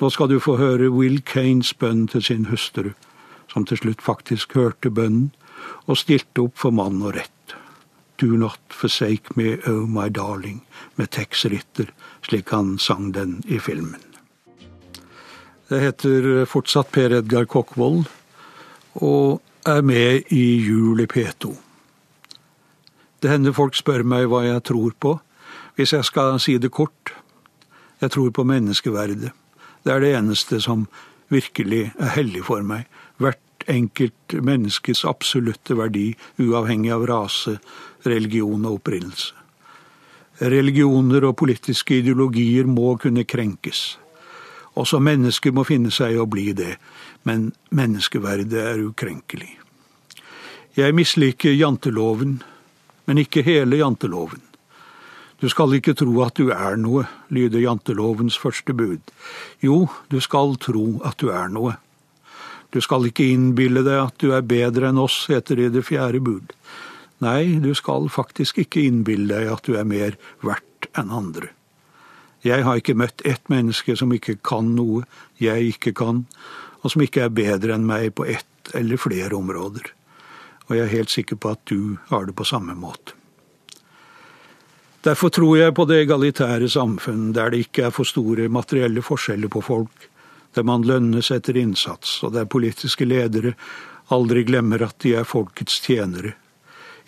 Nå 0.00 0.10
skal 0.10 0.28
du 0.28 0.40
få 0.42 0.58
høre 0.60 0.90
Will 0.92 1.22
Kanes 1.22 1.72
bønn 1.78 2.08
til 2.12 2.24
sin 2.26 2.48
hustru, 2.50 2.90
som 3.48 3.64
til 3.64 3.80
slutt 3.80 4.02
faktisk 4.02 4.52
hørte 4.58 4.90
bønnen 4.90 5.30
og 5.86 5.98
stilte 5.98 6.46
opp 6.46 6.58
for 6.58 6.74
mann 6.74 7.02
og 7.02 7.16
rett. 7.16 7.56
Do 8.20 8.36
not 8.38 8.60
forsake 8.70 9.34
me, 9.36 9.56
oh 9.66 9.86
my 9.88 10.08
darling, 10.08 10.62
med 10.96 11.10
Tex 11.10 11.44
Ritter, 11.44 11.90
slik 12.22 12.52
han 12.54 12.76
sang 12.78 13.12
den 13.12 13.40
i 13.46 13.58
filmen. 13.58 14.00
Det 15.68 15.80
heter 15.80 16.44
fortsatt 16.46 16.92
Per 16.92 17.16
Edgar 17.18 17.48
Kokkvold, 17.48 18.04
og 19.00 19.40
er 19.66 19.82
med 19.82 20.32
i 20.34 20.44
Jul 20.60 21.00
i 21.00 21.08
P2. 21.08 21.54
Det 23.22 23.30
hender 23.30 23.54
folk 23.56 23.78
spør 23.78 24.02
meg 24.04 24.26
hva 24.30 24.42
jeg 24.44 24.64
tror 24.68 24.94
på. 24.98 25.16
Hvis 25.78 25.94
jeg 25.94 26.04
skal 26.04 26.40
si 26.42 26.58
det 26.60 26.72
kort 26.74 27.14
jeg 28.02 28.10
tror 28.10 28.30
på 28.34 28.44
menneskeverdet. 28.44 29.30
Det 29.84 29.92
er 29.92 30.00
det 30.02 30.14
eneste 30.18 30.58
som 30.60 30.88
virkelig 31.30 31.92
er 31.94 32.14
hellig 32.16 32.42
for 32.48 32.64
meg. 32.66 32.88
Enkelt 33.70 34.34
menneskes 34.42 35.04
absolutte 35.04 35.76
verdi, 35.78 36.10
uavhengig 36.42 36.92
av 36.94 37.06
rase, 37.06 37.58
religion 38.06 38.66
og 38.66 38.80
opprinnelse. 38.80 39.34
Religioner 40.42 41.22
og 41.28 41.36
politiske 41.38 42.00
ideologier 42.00 42.66
må 42.66 42.96
kunne 42.98 43.22
krenkes. 43.28 43.82
Også 44.74 44.98
mennesker 44.98 45.52
må 45.52 45.62
finne 45.68 45.92
seg 45.92 46.16
i 46.16 46.22
å 46.22 46.26
bli 46.26 46.50
det, 46.56 46.76
men 47.28 47.50
menneskeverdet 47.70 48.62
er 48.72 48.80
ukrenkelig. 48.82 49.52
Jeg 50.74 50.96
misliker 50.96 51.52
janteloven, 51.52 52.40
men 53.04 53.20
ikke 53.20 53.44
hele 53.44 53.76
janteloven. 53.82 54.40
Du 55.42 55.48
skal 55.50 55.74
ikke 55.74 55.94
tro 55.98 56.20
at 56.24 56.38
du 56.38 56.52
er 56.54 56.78
noe, 56.78 57.04
lyder 57.28 57.60
jantelovens 57.60 58.38
første 58.38 58.72
bud. 58.78 59.12
Jo, 59.60 59.88
du 60.08 60.20
skal 60.22 60.54
tro 60.62 61.02
at 61.04 61.18
du 61.18 61.32
er 61.34 61.50
noe. 61.52 61.74
Du 62.72 62.80
skal 62.80 63.06
ikke 63.08 63.28
innbille 63.28 63.84
deg 63.84 63.98
at 64.00 64.16
du 64.22 64.32
er 64.32 64.44
bedre 64.48 64.88
enn 64.88 65.00
oss, 65.00 65.26
heter 65.28 65.58
det 65.60 65.68
i 65.68 65.74
det 65.76 65.84
fjerde 65.84 66.22
bud. 66.24 66.54
Nei, 67.22 67.60
du 67.62 67.70
skal 67.78 68.08
faktisk 68.10 68.62
ikke 68.64 68.82
innbille 68.88 69.28
deg 69.30 69.50
at 69.52 69.66
du 69.68 69.76
er 69.78 69.88
mer 69.88 70.16
verdt 70.42 70.88
enn 70.98 71.12
andre. 71.12 71.52
Jeg 72.42 72.64
har 72.66 72.80
ikke 72.80 72.98
møtt 72.98 73.22
ett 73.28 73.44
menneske 73.52 73.94
som 73.98 74.10
ikke 74.14 74.40
kan 74.42 74.72
noe 74.74 75.04
jeg 75.38 75.76
ikke 75.76 75.92
kan, 76.00 76.24
og 76.82 76.94
som 76.94 77.04
ikke 77.04 77.28
er 77.28 77.34
bedre 77.34 77.76
enn 77.76 77.86
meg 77.86 78.16
på 78.18 78.26
ett 78.26 78.72
eller 78.74 78.98
flere 78.98 79.36
områder. 79.36 79.92
Og 80.66 80.74
jeg 80.74 80.86
er 80.86 80.96
helt 80.96 81.12
sikker 81.12 81.38
på 81.38 81.52
at 81.54 81.62
du 81.70 81.98
har 82.08 82.26
det 82.26 82.34
på 82.38 82.46
samme 82.48 82.74
måte. 82.74 83.14
Derfor 85.02 85.32
tror 85.34 85.56
jeg 85.58 85.74
på 85.74 85.84
det 85.90 86.04
egalitære 86.04 86.68
samfunn, 86.70 87.32
der 87.34 87.50
det 87.50 87.64
ikke 87.66 87.88
er 87.88 87.94
for 87.94 88.06
store 88.06 88.46
materielle 88.50 89.02
forskjeller 89.02 89.50
på 89.50 89.62
folk, 89.66 90.08
der 90.54 90.66
man 90.66 90.84
lønnes 90.86 91.30
etter 91.34 91.56
innsats, 91.56 92.20
og 92.22 92.34
der 92.36 92.48
politiske 92.50 93.06
ledere 93.08 93.54
aldri 94.12 94.44
glemmer 94.44 94.82
at 94.84 94.98
de 95.04 95.14
er 95.16 95.28
folkets 95.28 95.80
tjenere. 95.84 96.34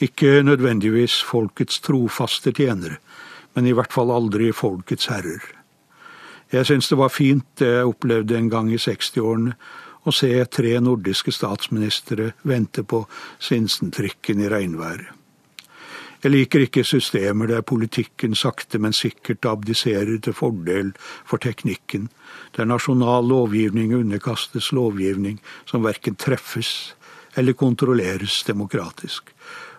Ikke 0.02 0.42
nødvendigvis 0.42 1.20
folkets 1.22 1.80
trofaste 1.84 2.52
tjenere, 2.52 2.98
men 3.54 3.66
i 3.66 3.74
hvert 3.76 3.92
fall 3.92 4.10
aldri 4.10 4.50
folkets 4.52 5.10
herrer. 5.12 5.42
Jeg 6.52 6.66
syns 6.68 6.88
det 6.90 6.98
var 6.98 7.12
fint 7.12 7.46
det 7.58 7.70
jeg 7.70 7.90
opplevde 7.90 8.36
en 8.38 8.50
gang 8.52 8.70
i 8.72 8.80
60-årene, 8.80 9.56
å 10.04 10.12
se 10.12 10.28
tre 10.52 10.74
nordiske 10.84 11.32
statsministre 11.32 12.34
vente 12.44 12.84
på 12.84 13.06
Sinsentrikken 13.40 14.42
i 14.44 14.50
regnværet. 14.52 15.23
Jeg 16.24 16.32
liker 16.32 16.62
ikke 16.64 16.86
systemer 16.88 17.50
der 17.50 17.60
politikken 17.60 18.32
sakte, 18.32 18.78
men 18.80 18.96
sikkert 18.96 19.44
abdiserer 19.44 20.16
til 20.24 20.32
fordel 20.32 20.94
for 21.28 21.36
teknikken, 21.36 22.06
der 22.56 22.64
nasjonal 22.64 23.28
lovgivning 23.28 23.92
underkastes 23.92 24.70
lovgivning 24.72 25.36
som 25.68 25.84
verken 25.84 26.16
treffes 26.16 26.94
eller 27.36 27.52
kontrolleres 27.52 28.40
demokratisk, 28.48 29.34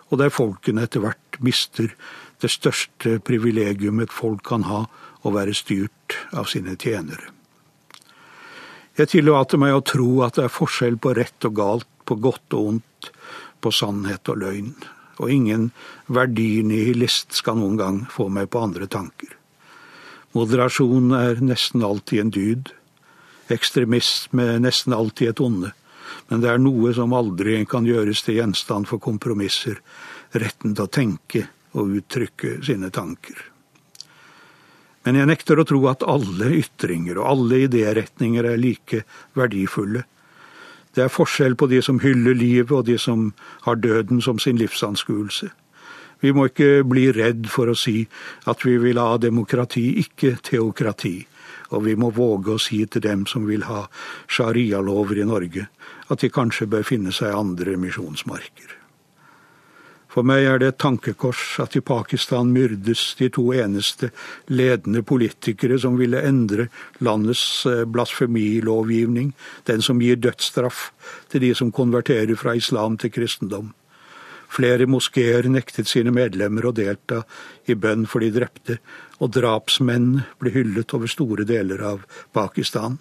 og 0.06 0.22
der 0.22 0.30
folkene 0.30 0.86
etter 0.86 1.02
hvert 1.02 1.40
mister 1.42 1.90
det 2.38 2.54
største 2.54 3.18
privilegium 3.26 3.98
et 4.04 4.14
folk 4.14 4.46
kan 4.46 4.68
ha, 4.70 4.84
å 5.26 5.34
være 5.34 5.56
styrt 5.56 6.14
av 6.30 6.46
sine 6.46 6.76
tjenere. 6.78 7.32
Jeg 8.94 9.16
tillater 9.16 9.58
meg 9.58 9.74
å 9.74 9.82
tro 9.82 10.20
at 10.22 10.38
det 10.38 10.46
er 10.46 10.58
forskjell 10.62 11.00
på 11.02 11.16
rett 11.18 11.48
og 11.48 11.58
galt, 11.58 11.90
på 12.06 12.14
godt 12.22 12.54
og 12.54 12.68
ondt, 12.70 13.10
på 13.58 13.72
sannhet 13.74 14.30
og 14.30 14.44
løgn 14.44 14.76
og 15.16 15.32
ingen 15.32 15.70
verdinihilist 16.12 17.36
skal 17.38 17.58
noen 17.60 17.78
gang 17.80 18.02
få 18.12 18.28
meg 18.32 18.50
på 18.52 18.62
andre 18.66 18.88
tanker. 18.90 19.32
Moderasjon 20.36 21.14
er 21.16 21.40
nesten 21.40 21.84
alltid 21.86 22.20
en 22.20 22.32
dyd. 22.34 22.70
Ekstremisme 23.52 24.44
er 24.56 24.62
nesten 24.62 24.92
alltid 24.92 25.32
et 25.32 25.40
onde. 25.40 25.72
Men 26.28 26.42
det 26.42 26.50
er 26.50 26.62
noe 26.62 26.92
som 26.96 27.14
aldri 27.16 27.62
kan 27.68 27.86
gjøres 27.88 28.24
til 28.26 28.40
gjenstand 28.40 28.88
for 28.90 29.02
kompromisser. 29.02 29.78
Retten 30.36 30.74
til 30.74 30.84
å 30.84 30.92
tenke 30.92 31.46
og 31.76 31.94
uttrykke 32.00 32.58
sine 32.66 32.90
tanker. 32.92 33.38
Men 35.06 35.20
jeg 35.20 35.30
nekter 35.30 35.60
å 35.62 35.64
tro 35.68 35.78
at 35.88 36.02
alle 36.02 36.50
ytringer 36.58 37.20
og 37.20 37.30
alle 37.30 37.62
idéretninger 37.68 38.48
er 38.50 38.58
like 38.58 39.04
verdifulle 39.38 40.02
det 40.96 41.04
er 41.04 41.12
forskjell 41.12 41.54
på 41.60 41.68
de 41.68 41.82
som 41.84 42.00
hyller 42.00 42.34
livet 42.34 42.72
og 42.72 42.86
de 42.88 42.96
som 42.98 43.28
har 43.66 43.76
døden 43.76 44.22
som 44.24 44.40
sin 44.40 44.56
livsanskuelse. 44.56 45.50
Vi 46.24 46.32
må 46.32 46.46
ikke 46.48 46.80
bli 46.88 47.10
redd 47.12 47.44
for 47.52 47.68
å 47.68 47.76
si 47.76 48.06
at 48.48 48.64
vi 48.64 48.78
vil 48.80 49.00
ha 49.00 49.18
demokrati, 49.20 49.98
ikke 50.00 50.38
teokrati. 50.40 51.18
Og 51.76 51.84
vi 51.84 51.96
må 51.98 52.12
våge 52.14 52.54
å 52.54 52.62
si 52.62 52.80
til 52.86 53.04
dem 53.04 53.26
som 53.28 53.44
vil 53.48 53.66
ha 53.68 53.84
sharialover 54.30 55.20
i 55.20 55.28
Norge, 55.28 55.66
at 56.08 56.22
de 56.22 56.32
kanskje 56.32 56.70
bør 56.70 56.86
finne 56.86 57.12
seg 57.12 57.36
andre 57.36 57.76
misjonsmarker. 57.80 58.75
For 60.16 60.24
meg 60.24 60.46
er 60.48 60.60
det 60.62 60.68
et 60.70 60.78
tankekors 60.80 61.58
at 61.60 61.74
i 61.76 61.82
Pakistan 61.84 62.48
myrdes 62.48 63.02
de 63.18 63.26
to 63.36 63.50
eneste 63.52 64.08
ledende 64.48 65.02
politikere 65.04 65.76
som 65.82 65.98
ville 66.00 66.22
endre 66.24 66.70
landets 67.04 67.42
eh, 67.68 67.82
blasfemilovgivning, 67.84 69.34
den 69.68 69.84
som 69.84 70.00
gir 70.00 70.16
dødsstraff 70.16 70.86
til 71.28 71.44
de 71.44 71.50
som 71.58 71.68
konverterer 71.68 72.32
fra 72.40 72.56
islam 72.56 72.96
til 72.96 73.12
kristendom. 73.12 73.74
Flere 74.48 74.86
moskeer 74.88 75.50
nektet 75.52 75.90
sine 75.90 76.14
medlemmer 76.16 76.64
å 76.64 76.72
delta 76.72 77.20
i 77.68 77.76
bønn 77.76 78.08
for 78.08 78.24
de 78.24 78.32
drepte, 78.32 78.78
og 79.20 79.36
drapsmenn 79.36 80.22
ble 80.40 80.54
hyllet 80.56 80.96
over 80.96 81.12
store 81.12 81.44
deler 81.44 81.84
av 81.92 82.08
Pakistan 82.32 82.96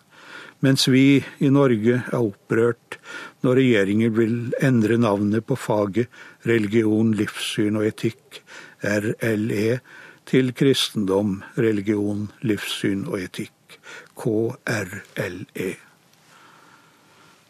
mens 0.64 0.88
vi 0.88 1.24
i 1.40 1.50
Norge 1.52 2.00
er 2.06 2.20
opprørt 2.20 2.98
når 3.46 3.60
regjeringen 3.60 4.14
vil 4.16 4.36
endre 4.64 4.98
navnet 5.02 5.46
på 5.46 5.58
faget 5.60 6.12
religion, 6.48 7.14
livssyn 7.18 7.78
og 7.80 7.88
etikk, 7.90 8.42
RLE, 8.82 9.80
til 10.26 10.54
kristendom, 10.58 11.42
religion, 11.58 12.30
livssyn 12.42 13.06
og 13.06 13.20
etikk, 13.22 13.80
KRLE. 14.18 15.76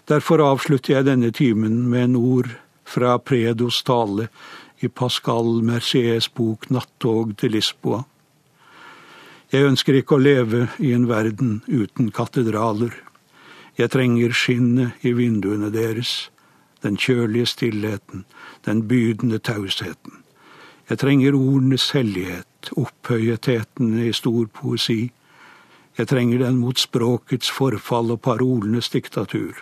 Derfor 0.05 0.43
avslutter 0.45 0.97
jeg 0.97 1.07
denne 1.07 1.31
timen 1.33 1.85
med 1.89 2.09
en 2.09 2.17
ord 2.19 2.51
fra 2.85 3.15
Predos 3.17 3.81
tale 3.87 4.27
i 4.83 4.87
Pascal 4.87 5.63
Merciers 5.65 6.27
bok 6.29 6.69
'Nattog 6.69 7.37
til 7.37 7.55
Lisboa'. 7.55 8.03
Jeg 9.55 9.63
ønsker 9.63 9.95
ikke 9.95 10.17
å 10.17 10.19
leve 10.19 10.65
i 10.83 10.89
en 10.91 11.05
verden 11.07 11.61
uten 11.69 12.09
katedraler. 12.11 12.91
Jeg 13.79 13.93
trenger 13.93 14.33
skinnet 14.35 15.05
i 15.07 15.13
vinduene 15.15 15.69
deres, 15.71 16.27
den 16.83 16.97
kjølige 16.99 17.47
stillheten, 17.53 18.25
den 18.67 18.81
bydende 18.89 19.39
tausheten. 19.39 20.17
Jeg 20.89 20.99
trenger 20.99 21.37
ordenes 21.39 21.87
hellighet, 21.95 22.73
opphøyetheten 22.75 23.95
i 24.03 24.11
stor 24.17 24.51
poesi. 24.59 25.13
Jeg 25.95 26.11
trenger 26.11 26.43
den 26.43 26.59
mot 26.59 26.81
språkets 26.81 27.47
forfall 27.47 28.11
og 28.17 28.25
parolenes 28.27 28.91
diktatur. 28.91 29.55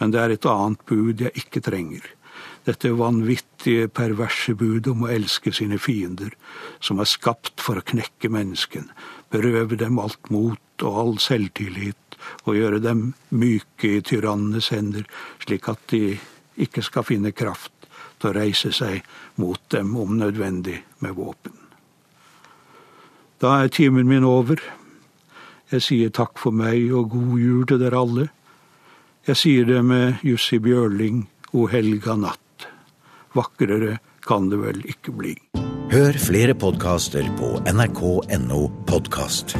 Men 0.00 0.16
det 0.16 0.22
er 0.22 0.38
et 0.38 0.48
annet 0.48 0.80
bud 0.88 1.20
jeg 1.20 1.44
ikke 1.44 1.60
trenger 1.68 2.08
dette 2.64 2.90
vanvittige, 2.96 3.88
perverse 3.92 4.54
budet 4.56 4.92
om 4.92 5.04
å 5.04 5.10
elske 5.12 5.52
sine 5.52 5.78
fiender, 5.78 6.32
som 6.80 7.00
er 7.00 7.08
skapt 7.10 7.60
for 7.60 7.80
å 7.80 7.84
knekke 7.84 8.30
mennesken, 8.32 8.88
berøve 9.32 9.76
dem 9.80 10.00
alt 10.00 10.30
mot 10.32 10.84
og 10.84 11.00
all 11.00 11.18
selvtillit, 11.22 11.98
og 12.48 12.56
gjøre 12.56 12.80
dem 12.80 13.10
myke 13.36 13.98
i 13.98 14.04
tyrannenes 14.04 14.70
hender, 14.72 15.04
slik 15.44 15.68
at 15.68 15.82
de 15.92 16.16
ikke 16.60 16.84
skal 16.86 17.04
finne 17.04 17.34
kraft 17.36 17.72
til 18.20 18.30
å 18.30 18.36
reise 18.38 18.72
seg 18.72 19.04
mot 19.40 19.60
dem, 19.74 19.92
om 19.96 20.16
nødvendig 20.16 20.78
med 21.04 21.16
våpen. 21.18 21.52
Da 23.42 23.58
er 23.60 23.68
timen 23.68 24.08
min 24.08 24.24
over. 24.24 24.62
Jeg 25.72 25.84
sier 25.84 26.12
takk 26.14 26.38
for 26.40 26.54
meg 26.54 26.86
og 26.94 27.10
god 27.12 27.34
jul 27.42 27.66
til 27.68 27.82
dere 27.82 28.00
alle. 28.00 28.28
Jeg 29.26 29.40
sier 29.40 29.68
det 29.68 29.82
med 29.84 30.24
Jussi 30.24 30.60
Bjørling, 30.62 31.26
O 31.54 31.68
helga 31.70 32.16
natt. 32.18 32.43
Vakrere 33.34 33.98
kan 34.24 34.48
det 34.50 34.60
vel 34.62 34.84
ikke 34.88 35.14
bli. 35.14 35.34
Hør 35.92 36.16
flere 36.18 36.54
podkaster 36.58 37.26
på 37.38 37.56
nrk.no 37.70 38.60
podkast. 38.88 39.56